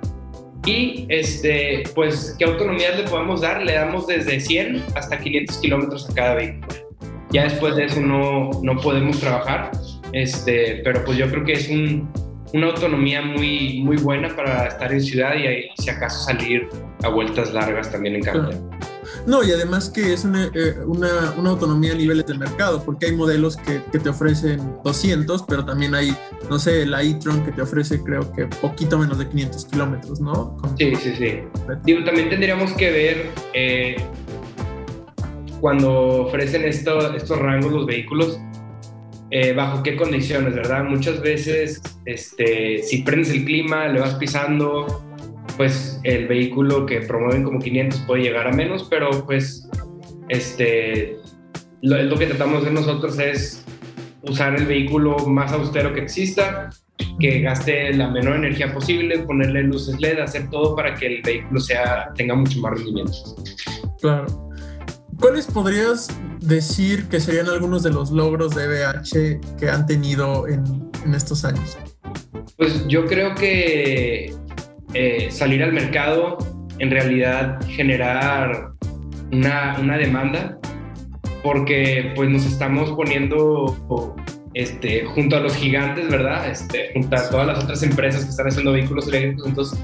Y 0.65 1.05
este, 1.09 1.83
pues, 1.95 2.35
¿qué 2.37 2.45
autonomía 2.45 2.91
le 2.95 3.03
podemos 3.03 3.41
dar? 3.41 3.63
Le 3.63 3.73
damos 3.73 4.07
desde 4.07 4.39
100 4.39 4.83
hasta 4.95 5.17
500 5.17 5.57
kilómetros 5.57 6.09
a 6.09 6.13
cada 6.13 6.35
vehículo. 6.35 6.67
Ya 7.31 7.45
después 7.45 7.75
de 7.75 7.85
eso 7.85 8.01
no, 8.01 8.51
no 8.61 8.77
podemos 8.81 9.19
trabajar, 9.19 9.71
este, 10.11 10.81
pero 10.83 11.03
pues 11.05 11.17
yo 11.17 11.29
creo 11.29 11.45
que 11.45 11.53
es 11.53 11.69
un, 11.69 12.11
una 12.53 12.67
autonomía 12.67 13.21
muy, 13.21 13.81
muy 13.81 13.97
buena 13.97 14.35
para 14.35 14.67
estar 14.67 14.91
en 14.91 15.01
ciudad 15.01 15.35
y 15.35 15.69
si 15.81 15.89
acaso 15.89 16.25
salir 16.25 16.67
a 17.03 17.09
vueltas 17.09 17.53
largas 17.53 17.91
también 17.91 18.15
en 18.15 18.21
carretera. 18.21 18.59
No, 19.25 19.43
y 19.43 19.51
además 19.51 19.89
que 19.89 20.13
es 20.13 20.23
una, 20.23 20.45
eh, 20.53 20.75
una, 20.85 21.33
una, 21.37 21.51
autonomía 21.51 21.93
a 21.93 21.95
niveles 21.95 22.25
del 22.25 22.39
mercado, 22.39 22.83
porque 22.83 23.07
hay 23.07 23.15
modelos 23.15 23.57
que, 23.57 23.81
que, 23.91 23.99
te 23.99 24.09
ofrecen 24.09 24.59
200, 24.83 25.43
pero 25.47 25.65
también 25.65 25.93
hay, 25.95 26.15
no 26.49 26.57
sé, 26.57 26.85
la 26.85 27.03
e-tron 27.03 27.43
que 27.45 27.51
te 27.51 27.61
ofrece 27.61 28.01
creo 28.03 28.31
que 28.33 28.45
poquito 28.45 28.97
menos 28.97 29.17
de 29.17 29.27
500 29.27 29.65
kilómetros, 29.65 30.21
¿no? 30.21 30.57
sí, 30.77 30.95
sí, 30.95 31.13
sí. 31.17 31.39
Digo, 31.83 32.03
también 32.03 32.29
tendríamos 32.29 32.71
que 32.73 32.91
ver 32.91 33.31
eh, 33.53 33.95
cuando 35.59 36.25
ofrecen 36.25 36.65
esto, 36.65 37.15
estos 37.15 37.37
rangos 37.37 37.71
los 37.71 37.85
vehículos, 37.85 38.39
eh, 39.29 39.53
bajo 39.53 39.81
qué 39.81 39.95
condiciones, 39.95 40.55
¿verdad? 40.55 40.83
Muchas 40.83 41.21
veces, 41.21 41.81
este, 42.05 42.83
si 42.83 43.03
prendes 43.03 43.29
el 43.29 43.45
clima, 43.45 43.87
le 43.87 44.01
vas 44.01 44.15
pisando, 44.15 45.10
pues 45.57 45.99
el 46.03 46.27
vehículo 46.27 46.85
que 46.85 47.01
promueven 47.01 47.43
como 47.43 47.59
500 47.59 47.99
puede 48.01 48.23
llegar 48.23 48.47
a 48.47 48.51
menos, 48.51 48.87
pero 48.89 49.09
pues 49.25 49.67
este, 50.29 51.17
lo, 51.81 52.01
lo 52.03 52.17
que 52.17 52.27
tratamos 52.27 52.63
de 52.63 52.71
nosotros 52.71 53.19
es 53.19 53.65
usar 54.23 54.55
el 54.55 54.65
vehículo 54.65 55.17
más 55.27 55.51
austero 55.51 55.93
que 55.93 56.01
exista, 56.01 56.69
que 57.19 57.41
gaste 57.41 57.93
la 57.93 58.09
menor 58.09 58.35
energía 58.35 58.73
posible, 58.73 59.19
ponerle 59.19 59.63
luces 59.63 59.99
LED, 59.99 60.19
hacer 60.19 60.49
todo 60.49 60.75
para 60.75 60.95
que 60.95 61.07
el 61.07 61.21
vehículo 61.21 61.59
sea, 61.59 62.11
tenga 62.15 62.35
mucho 62.35 62.59
más 62.59 62.73
rendimiento. 62.73 63.13
Claro. 63.99 64.51
¿Cuáles 65.19 65.45
podrías 65.45 66.07
decir 66.39 67.07
que 67.07 67.19
serían 67.19 67.47
algunos 67.47 67.83
de 67.83 67.91
los 67.91 68.11
logros 68.11 68.55
de 68.55 68.67
BH 68.67 69.57
que 69.59 69.69
han 69.69 69.85
tenido 69.85 70.47
en, 70.47 70.89
en 71.05 71.13
estos 71.13 71.45
años? 71.45 71.77
Pues 72.57 72.87
yo 72.87 73.05
creo 73.05 73.35
que 73.35 74.33
eh, 74.93 75.29
salir 75.31 75.63
al 75.63 75.73
mercado, 75.73 76.37
en 76.79 76.91
realidad 76.91 77.59
generar 77.67 78.71
una, 79.31 79.77
una, 79.79 79.97
demanda, 79.97 80.57
porque 81.43 82.11
pues 82.15 82.29
nos 82.29 82.45
estamos 82.45 82.91
poniendo 82.91 83.77
este, 84.53 85.05
junto 85.05 85.37
a 85.37 85.39
los 85.39 85.55
gigantes, 85.55 86.09
¿verdad? 86.09 86.49
Este, 86.49 86.91
junto 86.93 87.15
a 87.15 87.29
todas 87.29 87.47
las 87.47 87.63
otras 87.63 87.83
empresas 87.83 88.25
que 88.25 88.31
están 88.31 88.47
haciendo 88.47 88.73
vehículos 88.73 89.07
eléctricos, 89.07 89.47
entonces 89.47 89.79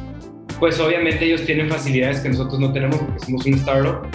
pues 0.60 0.80
obviamente 0.80 1.26
ellos 1.26 1.46
tienen 1.46 1.70
facilidades 1.70 2.20
que 2.22 2.30
nosotros 2.30 2.60
no 2.60 2.74
tenemos 2.74 2.98
porque 2.98 3.20
somos 3.20 3.46
un 3.46 3.54
startup, 3.54 4.08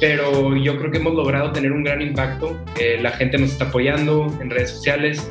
pero 0.00 0.54
yo 0.54 0.78
creo 0.78 0.90
que 0.90 0.98
hemos 0.98 1.14
logrado 1.14 1.50
tener 1.52 1.72
un 1.72 1.82
gran 1.82 2.02
impacto, 2.02 2.56
eh, 2.78 2.98
la 3.00 3.10
gente 3.12 3.38
nos 3.38 3.52
está 3.52 3.64
apoyando 3.64 4.26
en 4.40 4.50
redes 4.50 4.70
sociales 4.70 5.26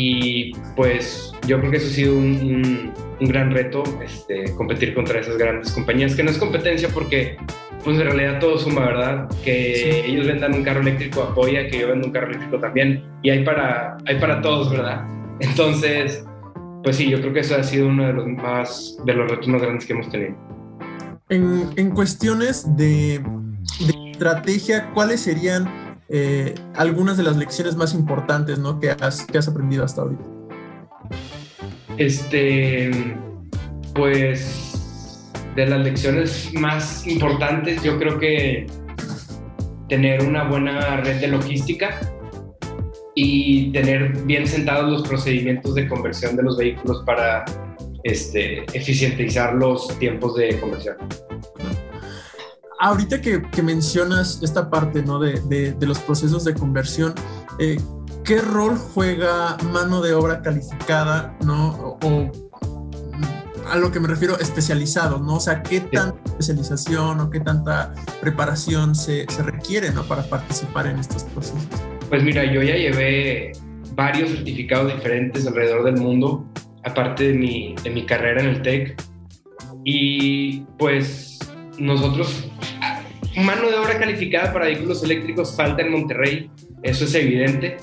y 0.00 0.52
pues 0.76 1.32
yo 1.46 1.58
creo 1.58 1.70
que 1.70 1.76
eso 1.78 1.88
ha 1.88 1.90
sido 1.90 2.16
un 2.16 2.92
un 3.20 3.28
gran 3.28 3.50
reto 3.50 3.82
este, 4.02 4.54
competir 4.54 4.94
contra 4.94 5.20
esas 5.20 5.36
grandes 5.36 5.72
compañías, 5.72 6.14
que 6.14 6.22
no 6.22 6.30
es 6.30 6.38
competencia 6.38 6.88
porque 6.88 7.36
pues 7.84 7.98
en 7.98 8.04
realidad 8.04 8.40
todo 8.40 8.58
suma, 8.58 8.86
¿verdad? 8.86 9.28
Que 9.44 10.06
ellos 10.06 10.26
vendan 10.26 10.54
un 10.54 10.62
carro 10.62 10.80
eléctrico 10.80 11.22
apoya 11.22 11.68
que 11.68 11.80
yo 11.80 11.88
venda 11.88 12.06
un 12.06 12.12
carro 12.12 12.28
eléctrico 12.28 12.58
también 12.58 13.04
y 13.22 13.30
hay 13.30 13.44
para, 13.44 13.96
hay 14.06 14.18
para 14.18 14.40
todos, 14.40 14.70
¿verdad? 14.70 15.06
Entonces, 15.40 16.24
pues 16.82 16.96
sí, 16.96 17.08
yo 17.08 17.20
creo 17.20 17.32
que 17.32 17.40
eso 17.40 17.56
ha 17.56 17.62
sido 17.62 17.88
uno 17.88 18.06
de 18.06 18.12
los 18.12 18.26
más, 18.26 18.98
de 19.04 19.14
los 19.14 19.30
retos 19.30 19.48
más 19.48 19.62
grandes 19.62 19.86
que 19.86 19.92
hemos 19.92 20.10
tenido. 20.10 20.36
En, 21.28 21.70
en 21.76 21.90
cuestiones 21.90 22.76
de, 22.76 23.20
de, 23.80 24.10
estrategia, 24.12 24.90
¿cuáles 24.94 25.20
serían 25.20 25.87
eh, 26.08 26.54
algunas 26.74 27.16
de 27.16 27.22
las 27.22 27.36
lecciones 27.36 27.76
más 27.76 27.94
importantes 27.94 28.58
¿no? 28.58 28.80
que, 28.80 28.90
has, 28.90 29.26
que 29.26 29.38
has 29.38 29.48
aprendido 29.48 29.84
hasta 29.84 30.02
ahorita? 30.02 30.24
Este, 31.98 32.90
pues 33.94 35.30
de 35.54 35.66
las 35.66 35.80
lecciones 35.80 36.50
más 36.54 37.06
importantes, 37.06 37.82
yo 37.82 37.98
creo 37.98 38.18
que 38.18 38.66
tener 39.88 40.22
una 40.22 40.44
buena 40.44 40.98
red 40.98 41.20
de 41.20 41.28
logística 41.28 41.98
y 43.14 43.72
tener 43.72 44.16
bien 44.24 44.46
sentados 44.46 44.90
los 44.90 45.08
procedimientos 45.08 45.74
de 45.74 45.88
conversión 45.88 46.36
de 46.36 46.44
los 46.44 46.56
vehículos 46.56 47.02
para 47.04 47.44
este, 48.04 48.64
eficientizar 48.72 49.54
los 49.54 49.98
tiempos 49.98 50.36
de 50.36 50.60
conversión. 50.60 50.96
Ahorita 52.80 53.20
que, 53.20 53.42
que 53.42 53.62
mencionas 53.62 54.40
esta 54.42 54.70
parte 54.70 55.02
¿no? 55.02 55.18
de, 55.18 55.40
de, 55.48 55.72
de, 55.72 55.86
los 55.86 55.98
procesos 55.98 56.44
de 56.44 56.54
conversión, 56.54 57.12
eh, 57.58 57.76
¿qué 58.24 58.40
rol 58.40 58.76
juega 58.76 59.56
mano 59.72 60.00
de 60.00 60.14
obra 60.14 60.42
calificada, 60.42 61.36
¿no? 61.44 61.98
O, 62.02 62.30
a 63.70 63.76
lo 63.76 63.92
que 63.92 64.00
me 64.00 64.08
refiero 64.08 64.38
especializado, 64.38 65.18
¿no? 65.18 65.36
O 65.36 65.40
sea, 65.40 65.62
¿qué 65.62 65.80
tanta 65.80 66.18
especialización 66.24 67.20
o 67.20 67.30
qué 67.30 67.40
tanta 67.40 67.92
preparación 68.20 68.94
se, 68.94 69.26
se 69.28 69.42
requiere, 69.42 69.90
¿no? 69.90 70.04
Para 70.04 70.22
participar 70.22 70.86
en 70.86 70.98
estos 70.98 71.24
procesos. 71.24 71.66
Pues 72.08 72.22
mira, 72.22 72.44
yo 72.44 72.62
ya 72.62 72.76
llevé 72.76 73.52
varios 73.94 74.30
certificados 74.30 74.94
diferentes 74.94 75.46
alrededor 75.46 75.84
del 75.84 75.96
mundo, 75.96 76.46
aparte 76.84 77.28
de 77.28 77.34
mi, 77.34 77.74
de 77.82 77.90
mi 77.90 78.06
carrera 78.06 78.40
en 78.40 78.48
el 78.48 78.62
TEC. 78.62 79.02
Y 79.84 80.60
pues 80.78 81.38
nosotros, 81.78 82.48
mano 83.36 83.68
de 83.68 83.76
obra 83.76 83.98
calificada 83.98 84.52
para 84.52 84.66
vehículos 84.66 85.02
eléctricos 85.04 85.56
falta 85.56 85.82
en 85.82 85.92
Monterrey, 85.92 86.50
eso 86.82 87.04
es 87.04 87.14
evidente. 87.14 87.76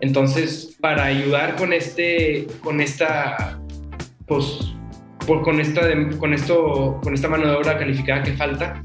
Entonces, 0.00 0.76
para 0.80 1.04
ayudar 1.04 1.56
con 1.56 1.72
este, 1.72 2.46
con 2.62 2.80
esta, 2.80 3.58
pues, 4.26 4.74
por, 5.26 5.42
con 5.42 5.60
esta, 5.60 5.82
con 6.18 6.34
esto, 6.34 7.00
con 7.02 7.14
esta 7.14 7.28
mano 7.28 7.46
de 7.46 7.54
obra 7.54 7.78
calificada 7.78 8.22
que 8.22 8.32
falta, 8.32 8.80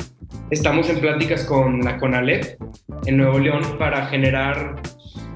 estamos 0.49 0.89
en 0.89 0.99
pláticas 0.99 1.45
con 1.45 1.81
la 1.81 1.97
CONALEP 1.97 2.57
en 3.05 3.17
Nuevo 3.17 3.39
León 3.39 3.61
para 3.77 4.05
generar 4.07 4.81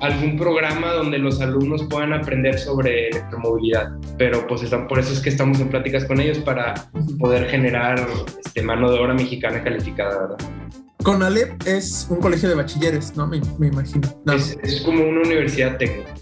algún 0.06 0.38
programa 0.38 0.92
donde 0.94 1.18
los 1.18 1.42
alumnos 1.42 1.84
puedan 1.90 2.14
aprender 2.14 2.58
sobre 2.58 3.10
electromovilidad. 3.10 3.92
Pero 4.18 4.46
pues 4.48 4.64
están, 4.64 4.88
por 4.88 5.00
eso 5.00 5.14
es 5.14 5.20
que 5.20 5.30
estamos 5.30 5.60
en 5.60 5.70
pláticas 5.70 6.06
con 6.06 6.20
ellos 6.20 6.40
para 6.40 6.74
poder 7.20 7.48
generar 7.50 8.06
este, 8.44 8.62
mano 8.62 8.92
de 8.92 9.00
obra 9.00 9.14
mexicana 9.14 9.64
calificada, 9.64 10.20
¿verdad? 10.20 10.38
CONALEP 11.04 11.68
es 11.68 12.08
un 12.10 12.18
colegio 12.18 12.50
de 12.50 12.56
bachilleres, 12.56 13.16
¿no? 13.16 13.28
Me, 13.28 13.40
me 13.60 13.68
imagino. 13.68 14.08
No. 14.26 14.34
Es, 14.34 14.58
es, 14.64 14.82
como 14.82 15.04
una 15.04 15.22
universidad 15.22 15.78
técnica. 15.78 16.14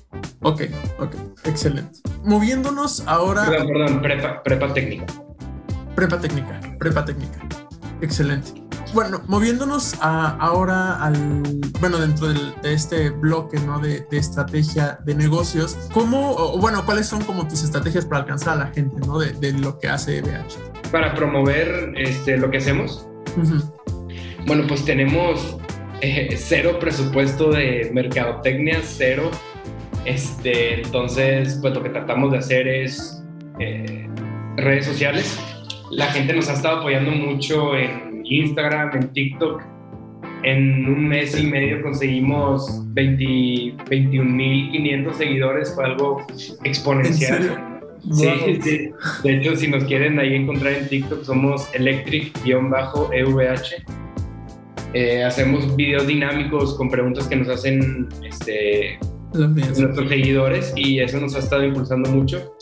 Ok, 0.41 0.63
ok, 0.99 1.15
excelente. 1.45 1.99
Moviéndonos 2.23 3.01
ahora... 3.07 3.45
Perdón, 3.45 3.67
perdón, 3.67 4.01
prepa, 4.01 4.43
prepa 4.43 4.73
técnica. 4.73 5.05
Prepa 5.95 6.19
técnica, 6.19 6.59
prepa 6.79 7.05
técnica. 7.05 7.39
Excelente. 8.01 8.62
Bueno, 8.93 9.23
moviéndonos 9.27 9.95
a, 10.01 10.37
ahora 10.37 11.03
al, 11.03 11.41
bueno, 11.79 11.97
dentro 11.97 12.27
del, 12.27 12.53
de 12.61 12.73
este 12.73 13.09
bloque, 13.09 13.59
¿no? 13.59 13.79
De, 13.79 14.05
de, 14.11 14.17
estrategia 14.17 14.99
de 15.03 15.15
negocios, 15.15 15.75
¿cómo, 15.91 16.31
o, 16.31 16.59
bueno, 16.59 16.85
cuáles 16.85 17.07
son 17.07 17.23
como 17.23 17.47
tus 17.47 17.63
estrategias 17.63 18.05
para 18.05 18.21
alcanzar 18.21 18.53
a 18.53 18.65
la 18.65 18.67
gente, 18.67 18.95
¿no? 19.07 19.17
De, 19.17 19.33
de 19.33 19.53
lo 19.53 19.79
que 19.79 19.87
hace 19.87 20.21
BH. 20.21 20.91
Para 20.91 21.15
promover 21.15 21.93
este, 21.97 22.37
lo 22.37 22.51
que 22.51 22.57
hacemos. 22.57 23.07
Uh 23.35 23.41
-huh. 23.41 23.73
Bueno, 24.45 24.65
pues 24.67 24.85
tenemos 24.85 25.57
eh, 26.01 26.35
cero 26.37 26.77
presupuesto 26.79 27.49
de 27.49 27.89
mercadotecnia, 27.93 28.79
cero. 28.83 29.31
Este, 30.05 30.81
entonces, 30.81 31.57
pues 31.61 31.73
lo 31.73 31.81
que 31.81 31.89
tratamos 31.89 32.31
de 32.31 32.37
hacer 32.37 32.67
es 32.67 33.23
eh, 33.59 34.07
redes 34.57 34.85
sociales. 34.85 35.39
La 35.89 36.07
gente 36.07 36.33
nos 36.33 36.47
ha 36.49 36.53
estado 36.53 36.79
apoyando 36.79 37.09
mucho 37.11 37.75
en 37.75 38.12
Instagram, 38.23 38.95
en 38.95 39.09
TikTok. 39.09 39.61
En 40.43 40.87
un 40.87 41.07
mes 41.07 41.39
y 41.39 41.47
medio 41.47 41.81
conseguimos 41.81 42.83
21.500 42.93 45.13
seguidores, 45.13 45.73
fue 45.73 45.85
algo 45.85 46.23
exponencial. 46.63 47.73
Sí, 48.11 48.25
wow. 48.25 48.35
sí, 48.61 48.91
de 49.23 49.37
hecho, 49.37 49.55
si 49.55 49.69
nos 49.69 49.85
quieren 49.85 50.19
ahí 50.19 50.35
encontrar 50.35 50.73
en 50.73 50.89
TikTok, 50.89 51.23
somos 51.23 51.73
electric-evh. 51.73 52.73
Eh, 54.93 55.23
hacemos 55.23 55.75
videos 55.75 56.05
dinámicos 56.05 56.75
con 56.75 56.89
preguntas 56.89 57.27
que 57.27 57.37
nos 57.37 57.49
hacen 57.49 58.09
este, 58.23 58.99
nuestros 59.33 60.07
seguidores 60.07 60.71
y 60.75 60.99
eso 60.99 61.19
nos 61.19 61.35
ha 61.35 61.39
estado 61.39 61.63
impulsando 61.63 62.11
mucho. 62.11 62.55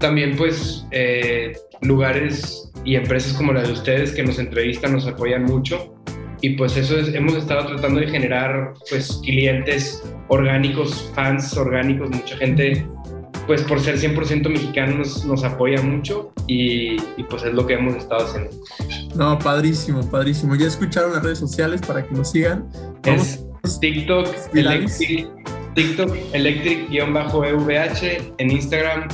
También 0.00 0.34
pues 0.36 0.86
eh, 0.92 1.52
lugares 1.82 2.67
y 2.88 2.96
empresas 2.96 3.34
como 3.34 3.52
la 3.52 3.62
de 3.62 3.72
ustedes 3.72 4.12
que 4.12 4.22
nos 4.22 4.38
entrevistan 4.38 4.94
nos 4.94 5.06
apoyan 5.06 5.44
mucho. 5.44 5.94
y 6.40 6.50
pues 6.50 6.76
eso 6.76 6.98
es, 6.98 7.12
hemos 7.14 7.34
estado 7.34 7.66
tratando 7.66 8.00
de 8.00 8.08
generar 8.08 8.72
pues 8.88 9.20
clientes 9.24 10.02
orgánicos, 10.28 11.10
fans 11.14 11.54
orgánicos, 11.56 12.08
mucha 12.08 12.36
gente 12.38 12.86
pues 13.46 13.62
por 13.62 13.80
ser 13.80 13.98
100% 13.98 14.48
mexicanos 14.48 15.24
nos 15.26 15.44
apoya 15.44 15.82
mucho 15.82 16.32
y, 16.46 16.96
pues 17.28 17.42
es 17.42 17.52
lo 17.52 17.66
que 17.66 17.74
hemos 17.74 17.96
estado 17.96 18.26
haciendo. 18.26 18.50
No, 19.14 19.38
padrísimo, 19.38 20.08
padrísimo. 20.10 20.54
Ya 20.54 20.66
escucharon 20.66 21.12
las 21.12 21.22
redes 21.22 21.38
sociales 21.38 21.80
para 21.80 22.06
que 22.06 22.14
lo 22.14 22.24
sigan. 22.24 22.68
Es 23.04 23.44
TikTok, 23.80 24.28
Electric, 24.54 25.28
TikTok, 25.74 26.14
Electric-EVH, 26.34 28.34
en 28.38 28.50
Instagram, 28.50 29.08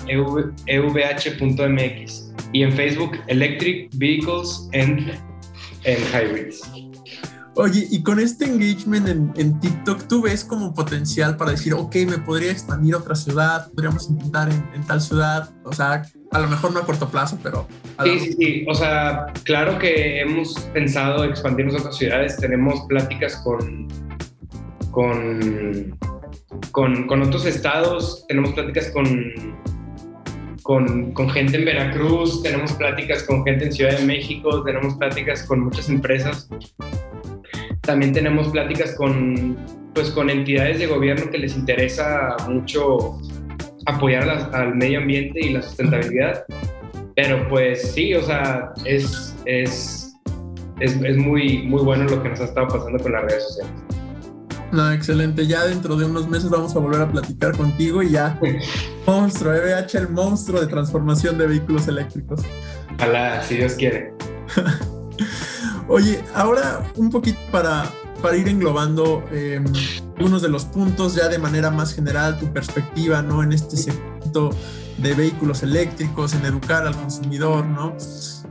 evh.mx 0.67 2.34
y 2.55 2.63
en 2.63 2.73
Facebook, 2.73 3.19
Electric 3.27 3.91
Vehicles 3.97 4.69
and, 4.73 5.11
and 5.85 6.01
Hybrids. 6.13 6.63
Oye, 7.57 7.87
y 7.91 8.03
con 8.03 8.19
este 8.19 8.47
engagement 8.47 9.09
en, 9.39 9.61
TikTok, 9.61 10.09
¿tú 10.09 10.23
ves 10.23 10.45
como 10.45 10.73
potencial 10.73 11.37
para 11.37 11.51
decir, 11.51 11.75
ok, 11.75 11.95
me 12.09 12.19
podría 12.19 12.51
expandir 12.51 12.95
a 12.95 12.99
otra 12.99 13.15
ciudad, 13.15 13.71
podríamos 13.73 14.09
intentar 14.09 14.51
en, 14.51 14.83
tal 14.87 15.01
ciudad? 15.01 15.51
O 15.65 15.73
sea, 15.73 16.03
a 16.31 16.39
lo 16.39 16.49
mejor 16.49 16.73
no 16.73 16.81
a 16.81 16.87
corto 16.87 17.09
plazo, 17.09 17.39
pero... 17.43 17.67
Sí, 18.03 18.19
sí, 18.21 18.33
sí. 18.33 18.67
O 18.69 18.75
sea, 18.75 19.27
claro 19.45 19.79
que 19.79 20.21
hemos 20.21 20.55
pensado 20.73 21.25
expandirnos 21.25 21.77
a 21.77 21.79
otras 21.79 21.97
ciudades. 21.97 22.37
Tenemos 22.37 22.83
pláticas 22.89 23.37
con, 23.45 23.89
con, 24.91 25.97
con, 26.73 27.07
con 27.07 27.23
otros 27.23 27.47
estados, 27.47 28.25
tenemos 28.27 28.53
pláticas 28.53 28.91
con, 28.91 29.33
con, 30.65 31.13
con, 31.13 31.31
gente 31.31 31.59
en 31.59 31.65
Veracruz, 31.65 32.43
tenemos 32.43 32.73
pláticas 32.73 33.23
con 33.23 33.45
gente 33.45 33.67
en 33.67 33.73
Ciudad 33.73 33.97
de 33.97 34.05
México, 34.05 34.65
tenemos 34.65 34.97
pláticas 34.97 35.45
con 35.45 35.61
muchas 35.61 35.89
empresas 35.89 36.49
también 37.85 38.13
tenemos 38.13 38.49
pláticas 38.49 38.95
con, 38.97 39.57
pues, 39.95 40.11
con 40.11 40.31
entidades 40.31 40.79
de 40.79 40.87
gobierno 40.87 41.31
que 41.31 41.39
les 41.39 41.55
interesa 41.55 42.37
mucho 42.49 43.21
apoyar 43.87 44.51
al 44.53 44.75
medio 44.75 45.01
ambiente 45.01 45.41
y 45.41 45.51
la 45.51 45.63
sustentabilidad. 45.63 46.45
Pero 47.15 47.47
pues 47.49 47.93
sí, 47.93 48.15
o 48.15 48.23
sea, 48.23 48.73
es, 48.85 49.37
es, 49.45 50.17
es, 50.81 51.01
es, 51.01 51.17
muy, 51.17 51.63
muy 51.63 51.83
bueno 51.83 52.05
lo 52.05 52.23
que 52.23 52.31
nos 52.31 52.41
ha 52.41 52.45
estado 52.45 52.69
pasando 52.69 52.99
con 53.03 53.13
las 53.13 53.23
redes 53.23 53.45
sociales. 53.45 53.94
No, 54.75 54.91
excelente. 54.91 55.47
Ya 55.47 55.65
dentro 55.65 55.95
de 55.95 56.05
unos 56.05 56.29
meses 56.29 56.51
vamos 56.51 56.75
a 56.75 56.81
volver 56.81 57.01
a 57.01 57.11
platicar 57.11 57.57
contigo 57.57 58.03
y 58.03 58.11
ya. 58.11 58.41
monstruo, 59.07 59.55
EVH, 59.55 59.99
el 59.99 60.09
monstruo 60.09 60.61
de 60.61 60.67
transformación 60.67 61.39
de 61.39 61.47
vehículos 61.47 61.87
eléctricos. 61.87 62.41
Ojalá, 62.97 63.41
si 63.45 63.57
Dios 63.57 63.75
quiere. 63.75 64.13
Oye, 65.89 66.25
ahora 66.35 66.83
un 66.97 67.09
poquito 67.09 67.39
para, 67.53 67.85
para 68.21 68.37
ir 68.37 68.49
englobando 68.49 69.23
eh, 69.31 69.63
unos 70.21 70.43
de 70.43 70.49
los 70.49 70.65
puntos 70.65 71.15
ya 71.15 71.29
de 71.29 71.39
manera 71.39 71.71
más 71.71 71.95
general, 71.95 72.37
tu 72.37 72.53
perspectiva, 72.53 73.23
¿no? 73.23 73.45
En 73.45 73.53
este 73.53 73.77
segmento 73.77 74.51
de 74.99 75.15
vehículos 75.15 75.63
eléctricos, 75.63 76.35
en 76.35 76.47
educar 76.47 76.85
al 76.85 76.97
consumidor, 76.97 77.65
¿no? 77.65 77.97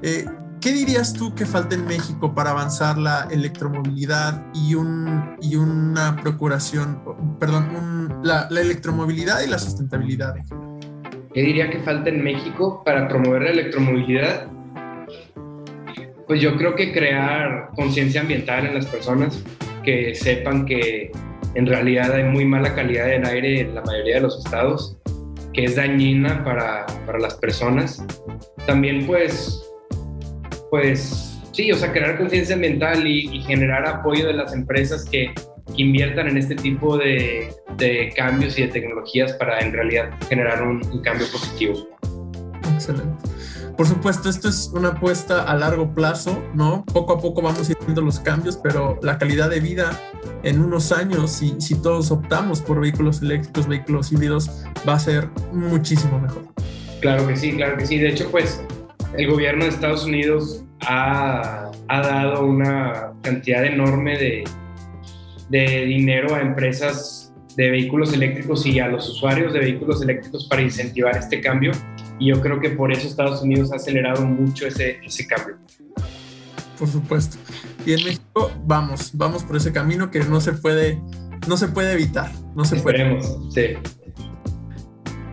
Eh, 0.01 0.25
¿Qué 0.63 0.72
dirías 0.72 1.12
tú 1.12 1.36
que 1.36 1.46
falta 1.46 1.75
en 1.75 1.86
México 1.86 2.34
para 2.34 2.51
avanzar 2.51 2.98
la 2.98 3.27
electromovilidad 3.29 4.46
y, 4.53 4.75
un, 4.75 5.36
y 5.41 5.58
una 5.58 6.15
procuración, 6.15 7.01
perdón, 7.38 8.22
la, 8.24 8.48
la, 8.50 8.62
electromovilidad 8.62 9.41
y 9.46 9.50
la 9.50 9.60
sustentabilidad? 9.60 10.36
¿Qué 11.34 11.41
diría 11.41 11.70
que 11.70 11.79
falta 11.79 12.10
en 12.10 12.24
México 12.24 12.82
para 12.86 13.10
promover 13.10 13.41
la 13.41 13.50
electromovilidad? 13.50 14.48
Pues 16.27 16.39
yo 16.39 16.55
creo 16.55 16.75
que 16.75 16.93
crear 16.93 17.72
conciencia 17.75 18.22
ambiental 18.22 18.65
en 18.65 18.75
las 18.75 18.86
personas, 18.86 19.43
que 19.84 20.15
sepan 20.15 20.65
que 20.65 21.12
en 21.55 21.65
realidad 21.65 22.13
hay 22.13 22.24
muy 22.24 22.46
mala 22.46 22.74
calidad 22.74 23.08
del 23.08 23.25
aire 23.25 23.60
en 23.60 23.75
la 23.75 23.82
mayoría 23.82 24.15
de 24.15 24.22
los 24.22 24.46
estados, 24.46 24.98
que 25.51 25.65
es 25.65 25.75
dañina 25.75 26.41
para, 26.46 26.86
para 27.05 27.20
las 27.20 27.34
personas. 27.36 28.01
También 28.65 29.06
pues, 29.06 29.72
pues 30.73 31.39
sí, 31.51 31.71
o 31.71 31.75
sea, 31.75 31.91
crear 31.91 32.17
conciencia 32.17 32.55
ambiental 32.55 33.05
y, 33.05 33.43
generar 33.43 33.86
apoyo 33.86 34.25
de 34.25 34.33
las 34.33 34.53
empresas 34.53 35.05
que, 35.05 35.31
que 35.67 35.83
inviertan 35.83 36.29
en 36.29 36.38
este 36.39 36.55
tipo 36.55 36.97
de, 36.97 37.53
de, 37.77 38.12
cambios 38.17 38.57
y 38.57 38.63
de 38.63 38.69
tecnologías 38.69 39.33
para 39.33 39.59
en 39.59 39.71
realidad 39.71 40.09
generar 40.27 40.63
un, 40.63 40.83
un 40.91 41.01
cambio 41.03 41.27
positivo. 41.31 41.75
Excelente. 42.73 43.29
Por 43.77 43.86
supuesto, 43.86 44.29
esto 44.29 44.49
es 44.49 44.71
una 44.73 44.88
apuesta 44.89 45.43
a 45.43 45.53
largo 45.53 45.93
plazo, 45.93 46.43
¿no? 46.55 46.83
Poco 46.91 47.13
a 47.13 47.21
poco 47.21 47.43
vamos 47.43 47.71
viendo 47.86 48.01
los 48.01 48.19
cambios, 48.19 48.57
pero 48.57 48.97
la 49.03 49.19
calidad 49.19 49.51
de 49.51 49.59
vida 49.59 49.91
en 50.41 50.59
unos 50.59 50.91
años, 50.91 51.33
si, 51.33 51.53
si 51.62 51.79
todos 51.79 52.09
optamos 52.09 52.62
por 52.62 52.81
vehículos 52.81 53.21
eléctricos, 53.21 53.67
vehículos 53.67 54.12
híbridos, 54.12 54.65
va 54.89 54.95
a 54.95 54.99
ser 54.99 55.29
muchísimo 55.51 56.19
mejor. 56.19 56.47
Claro 56.99 57.27
que 57.27 57.36
sí, 57.36 57.51
claro 57.51 57.77
que 57.77 57.86
sí. 57.86 57.99
De 57.99 58.09
hecho, 58.09 58.31
pues 58.31 58.63
el 59.17 59.30
gobierno 59.30 59.63
de 59.63 59.69
Estados 59.69 60.06
Unidos 60.06 60.63
ha, 60.82 61.71
ha 61.88 62.02
dado 62.02 62.45
una 62.45 63.13
cantidad 63.21 63.63
enorme 63.65 64.17
de, 64.17 64.43
de 65.49 65.86
dinero 65.86 66.36
a 66.36 66.41
empresas 66.41 67.34
de 67.56 67.69
vehículos 67.69 68.13
eléctricos 68.13 68.65
y 68.65 68.80
a 68.80 68.88
los 68.88 69.08
usuarios 69.10 69.54
de 69.54 69.60
vehículos 69.60 70.02
eléctricos 70.02 70.47
para 70.47 70.62
incentivar 70.62 71.15
este 71.15 71.39
cambio 71.39 71.71
y 72.19 72.30
yo 72.30 72.41
creo 72.41 72.60
que 72.60 72.69
por 72.71 72.91
eso 72.91 73.08
Estados 73.08 73.41
Unidos 73.41 73.71
ha 73.71 73.76
acelerado 73.76 74.26
mucho 74.26 74.65
ese, 74.65 74.99
ese 75.04 75.28
cambio. 75.28 75.58
Por 76.78 76.88
supuesto. 76.88 77.38
Y 77.86 77.93
en 77.93 78.04
México 78.04 78.52
vamos, 78.65 79.12
vamos 79.13 79.43
por 79.43 79.58
ese 79.58 79.71
camino 79.71 80.10
que 80.10 80.19
no 80.21 80.41
se 80.41 80.54
puede, 80.54 81.02
no 81.47 81.58
se 81.58 81.67
puede 81.67 81.93
evitar. 81.93 82.32
No 82.56 82.65
se 82.65 82.78
Esperemos, 82.78 83.39
sí. 83.54 83.73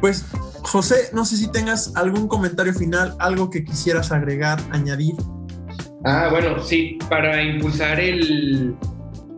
Pues 0.01 0.27
José, 0.71 1.11
no 1.13 1.25
sé 1.25 1.37
si 1.37 1.51
tengas 1.51 1.97
algún 1.97 2.29
comentario 2.29 2.73
final, 2.73 3.17
algo 3.19 3.51
que 3.51 3.65
quisieras 3.65 4.13
agregar, 4.13 4.61
añadir. 4.71 5.17
Ah, 6.05 6.29
bueno, 6.31 6.63
sí, 6.63 6.97
para 7.09 7.43
impulsar 7.43 7.99
el, 7.99 8.77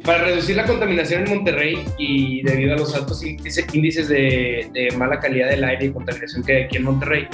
para 0.04 0.24
reducir 0.24 0.56
la 0.56 0.66
contaminación 0.66 1.26
en 1.26 1.36
Monterrey 1.36 1.84
y 1.96 2.42
debido 2.42 2.74
a 2.74 2.76
los 2.76 2.94
altos 2.94 3.24
índices 3.24 4.08
de, 4.08 4.88
mala 4.98 5.20
calidad 5.20 5.48
del 5.48 5.64
aire 5.64 5.86
y 5.86 5.92
contaminación 5.92 6.42
que 6.42 6.52
hay 6.52 6.62
aquí 6.64 6.76
en 6.76 6.82
Monterrey. 6.82 7.26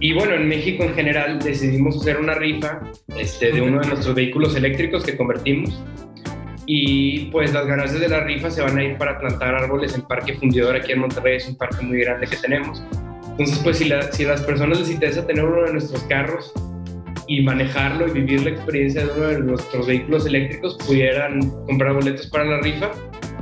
Y 0.00 0.12
bueno, 0.14 0.34
en 0.34 0.48
México 0.48 0.82
en 0.82 0.94
general 0.96 1.38
decidimos 1.38 1.98
hacer 1.98 2.18
una 2.18 2.34
rifa 2.34 2.80
este, 3.16 3.52
de 3.52 3.60
uno 3.60 3.80
de 3.80 3.86
nuestros 3.86 4.12
vehículos 4.16 4.56
eléctricos 4.56 5.04
que 5.04 5.16
convertimos. 5.16 5.80
Y 6.70 7.30
pues 7.30 7.54
las 7.54 7.66
ganancias 7.66 7.98
de 7.98 8.08
la 8.10 8.20
rifa 8.20 8.50
se 8.50 8.60
van 8.60 8.76
a 8.76 8.84
ir 8.84 8.98
para 8.98 9.18
plantar 9.18 9.54
árboles 9.54 9.94
en 9.94 10.02
Parque 10.02 10.34
Fundidor 10.34 10.76
aquí 10.76 10.92
en 10.92 11.00
Monterrey, 11.00 11.38
es 11.38 11.48
un 11.48 11.56
parque 11.56 11.82
muy 11.82 11.98
grande 12.00 12.26
que 12.26 12.36
tenemos. 12.36 12.82
Entonces, 13.30 13.58
pues 13.64 13.78
si, 13.78 13.90
si 14.12 14.24
las 14.24 14.42
personas 14.42 14.78
les 14.78 14.90
interesa 14.90 15.26
tener 15.26 15.44
uno 15.44 15.62
de 15.62 15.72
nuestros 15.72 16.02
carros, 16.04 16.52
y 17.28 17.42
manejarlo 17.42 18.08
y 18.08 18.12
vivir 18.12 18.42
la 18.42 18.50
experiencia 18.50 19.04
de 19.04 19.12
uno 19.12 19.26
de 19.28 19.38
nuestros 19.40 19.86
vehículos 19.86 20.26
eléctricos, 20.26 20.76
pudieran 20.86 21.40
comprar 21.66 21.92
boletos 21.92 22.26
para 22.26 22.44
la 22.44 22.60
rifa 22.60 22.90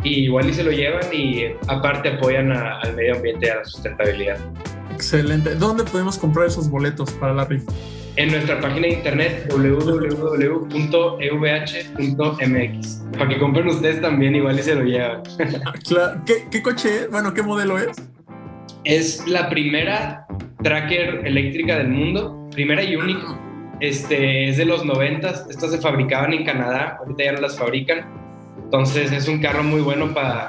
y 0.02 0.24
igual 0.24 0.50
y 0.50 0.52
se 0.52 0.64
lo 0.64 0.72
llevan 0.72 1.04
y 1.12 1.44
aparte 1.68 2.10
apoyan 2.10 2.50
al 2.52 2.94
medio 2.96 3.14
ambiente 3.14 3.50
a 3.50 3.56
la 3.56 3.64
sustentabilidad. 3.64 4.38
Excelente. 4.92 5.54
¿Dónde 5.54 5.84
podemos 5.84 6.18
comprar 6.18 6.46
esos 6.46 6.68
boletos 6.68 7.12
para 7.12 7.32
la 7.32 7.44
rifa? 7.44 7.72
En 8.16 8.30
nuestra 8.30 8.60
página 8.60 8.88
de 8.88 8.94
internet 8.94 9.46
www.evh.mx. 9.50 10.62
Para 13.12 13.28
que 13.28 13.38
compren 13.38 13.68
ustedes 13.68 14.00
también, 14.00 14.34
igual 14.34 14.58
y 14.58 14.62
se 14.62 14.74
lo 14.74 14.82
llevan. 14.84 15.22
claro. 15.88 16.22
¿Qué, 16.26 16.46
¿Qué 16.50 16.62
coche 16.62 17.02
es? 17.02 17.10
Bueno, 17.10 17.34
¿qué 17.34 17.42
modelo 17.42 17.78
es? 17.78 17.96
Es 18.84 19.26
la 19.26 19.48
primera 19.50 20.26
tracker 20.62 21.26
eléctrica 21.26 21.76
del 21.78 21.88
mundo, 21.88 22.48
primera 22.52 22.82
y 22.82 22.96
única 22.96 23.38
este, 23.80 24.48
es 24.48 24.56
de 24.56 24.64
los 24.64 24.84
90, 24.84 25.28
estas 25.50 25.70
se 25.70 25.78
fabricaban 25.78 26.32
en 26.32 26.44
Canadá, 26.44 26.96
ahorita 27.00 27.24
ya 27.24 27.32
no 27.32 27.40
las 27.40 27.58
fabrican. 27.58 28.06
Entonces 28.64 29.12
es 29.12 29.28
un 29.28 29.40
carro 29.40 29.62
muy 29.62 29.80
bueno 29.80 30.12
para 30.12 30.48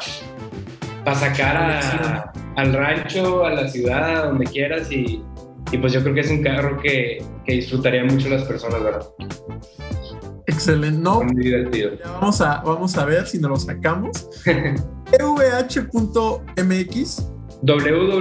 sacar 1.13 1.79
al 2.55 2.73
rancho, 2.73 3.45
a 3.45 3.51
la 3.51 3.67
ciudad, 3.67 4.15
a 4.15 4.25
donde 4.27 4.45
quieras 4.45 4.91
y, 4.91 5.21
y, 5.71 5.77
pues 5.77 5.93
yo 5.93 6.01
creo 6.01 6.13
que 6.15 6.21
es 6.21 6.29
un 6.29 6.43
carro 6.43 6.79
que, 6.81 7.23
que 7.45 7.53
disfrutarían 7.53 8.07
mucho 8.07 8.29
las 8.29 8.43
personas, 8.43 8.83
¿verdad? 8.83 9.07
Excelente, 10.47 10.99
¿no? 10.99 11.21
Muy 11.21 11.43
divertido. 11.43 11.91
vamos, 12.03 12.41
a, 12.41 12.61
vamos 12.61 12.97
a 12.97 13.05
ver 13.05 13.27
si 13.27 13.37
nos 13.37 13.51
lo 13.51 13.57
sacamos. 13.57 14.29
evh.mx 15.11 16.51
www.evh.mx 17.61 18.11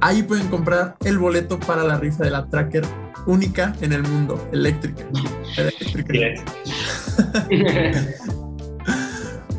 Ahí 0.00 0.22
pueden 0.22 0.48
comprar 0.48 0.96
el 1.04 1.18
boleto 1.18 1.58
para 1.58 1.82
la 1.82 1.98
rifa 1.98 2.24
de 2.24 2.30
la 2.30 2.46
Tracker 2.46 2.84
única 3.26 3.74
en 3.80 3.92
el 3.92 4.02
mundo, 4.02 4.38
eléctrica. 4.52 5.04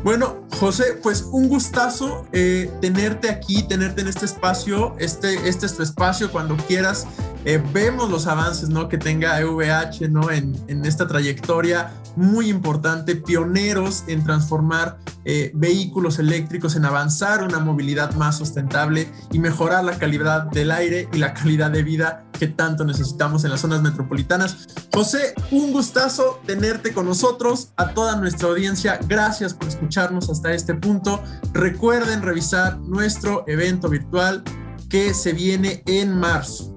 bueno, 0.06 0.46
José, 0.60 1.00
pues 1.02 1.22
un 1.32 1.48
gustazo 1.48 2.28
eh, 2.30 2.70
tenerte 2.80 3.28
aquí, 3.28 3.64
tenerte 3.64 4.02
en 4.02 4.06
este 4.06 4.24
espacio. 4.24 4.94
Este, 5.00 5.48
este 5.48 5.66
es 5.66 5.76
tu 5.76 5.82
espacio 5.82 6.30
cuando 6.30 6.56
quieras. 6.56 7.08
Eh, 7.46 7.62
vemos 7.72 8.10
los 8.10 8.26
avances 8.26 8.68
¿no? 8.68 8.88
que 8.88 8.98
tenga 8.98 9.38
EVH 9.40 10.08
¿no? 10.10 10.32
en, 10.32 10.54
en 10.66 10.84
esta 10.84 11.06
trayectoria 11.06 11.92
muy 12.16 12.48
importante, 12.48 13.14
pioneros 13.14 14.02
en 14.08 14.24
transformar 14.24 14.98
eh, 15.24 15.52
vehículos 15.54 16.18
eléctricos, 16.18 16.74
en 16.74 16.84
avanzar 16.84 17.44
una 17.44 17.60
movilidad 17.60 18.14
más 18.14 18.36
sustentable 18.36 19.08
y 19.30 19.38
mejorar 19.38 19.84
la 19.84 19.96
calidad 19.96 20.50
del 20.50 20.72
aire 20.72 21.08
y 21.12 21.18
la 21.18 21.34
calidad 21.34 21.70
de 21.70 21.84
vida 21.84 22.24
que 22.32 22.48
tanto 22.48 22.84
necesitamos 22.84 23.44
en 23.44 23.50
las 23.50 23.60
zonas 23.60 23.80
metropolitanas. 23.80 24.66
José, 24.92 25.34
un 25.52 25.72
gustazo 25.72 26.40
tenerte 26.46 26.92
con 26.92 27.06
nosotros, 27.06 27.72
a 27.76 27.94
toda 27.94 28.16
nuestra 28.16 28.48
audiencia, 28.48 28.98
gracias 29.06 29.54
por 29.54 29.68
escucharnos 29.68 30.28
hasta 30.30 30.52
este 30.52 30.74
punto. 30.74 31.22
Recuerden 31.52 32.22
revisar 32.22 32.78
nuestro 32.80 33.44
evento 33.46 33.88
virtual 33.88 34.42
que 34.88 35.14
se 35.14 35.32
viene 35.32 35.84
en 35.86 36.18
marzo. 36.18 36.75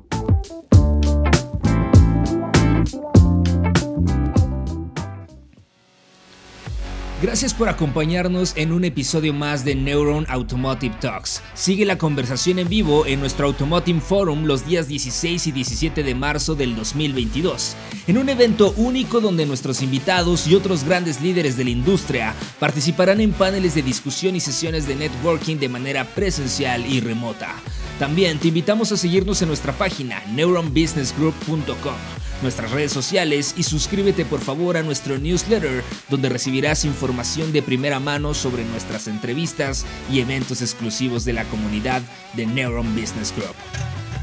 Gracias 7.22 7.54
por 7.54 7.68
acompañarnos 7.68 8.54
en 8.56 8.72
un 8.72 8.86
episodio 8.86 9.34
más 9.34 9.66
de 9.66 9.76
Neuron 9.76 10.26
Automotive 10.30 10.96
Talks. 11.02 11.42
Sigue 11.54 11.84
la 11.84 11.98
conversación 11.98 12.60
en 12.60 12.70
vivo 12.70 13.06
en 13.06 13.20
nuestro 13.20 13.48
Automotive 13.48 14.00
Forum 14.00 14.46
los 14.46 14.66
días 14.66 14.88
16 14.88 15.48
y 15.48 15.52
17 15.52 16.04
de 16.04 16.16
marzo 16.16 16.56
del 16.56 16.78
2022, 16.78 17.76
en 18.08 18.20
un 18.20 18.30
evento 18.30 18.74
único 18.78 19.20
donde 19.20 19.46
nuestros 19.46 19.82
invitados 19.82 20.48
y 20.48 20.56
otros 20.56 20.86
grandes 20.86 21.20
líderes 21.20 21.58
de 21.58 21.66
la 21.66 21.72
industria 21.72 22.34
participarán 22.58 23.20
en 23.20 23.34
paneles 23.34 23.76
de 23.76 23.82
discusión 23.82 24.38
y 24.38 24.40
sesiones 24.40 24.88
de 24.88 24.96
networking 24.96 25.58
de 25.58 25.68
manera 25.68 26.06
presencial 26.06 26.86
y 26.86 27.02
remota. 27.02 27.54
También 28.00 28.40
te 28.40 28.48
invitamos 28.48 28.94
a 28.94 28.98
seguirnos 28.98 29.42
en 29.42 29.50
nuestra 29.50 29.74
página 29.74 30.24
neuronbusinessgroup.com 30.34 32.19
nuestras 32.42 32.72
redes 32.72 32.92
sociales 32.92 33.54
y 33.58 33.64
suscríbete 33.64 34.26
por 34.26 34.42
favor 34.42 34.78
a 34.78 34.84
nuestro 34.84 35.18
newsletter 35.18 35.84
donde 36.10 36.30
recibirás 36.30 36.86
información 36.86 37.52
de 37.52 37.62
primera 37.62 38.00
mano 38.00 38.34
sobre 38.34 38.64
nuestras 38.66 39.08
entrevistas 39.08 39.86
y 40.12 40.20
eventos 40.20 40.62
exclusivos 40.62 41.26
de 41.26 41.34
la 41.34 41.46
comunidad 41.46 42.02
de 42.34 42.46
Neuron 42.46 42.96
Business 42.96 43.34
Group. 43.36 43.56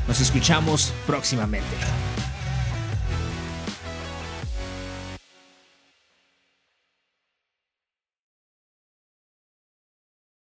Nos 0.09 0.21
escuchamos 0.21 0.93
próximamente. 1.07 1.77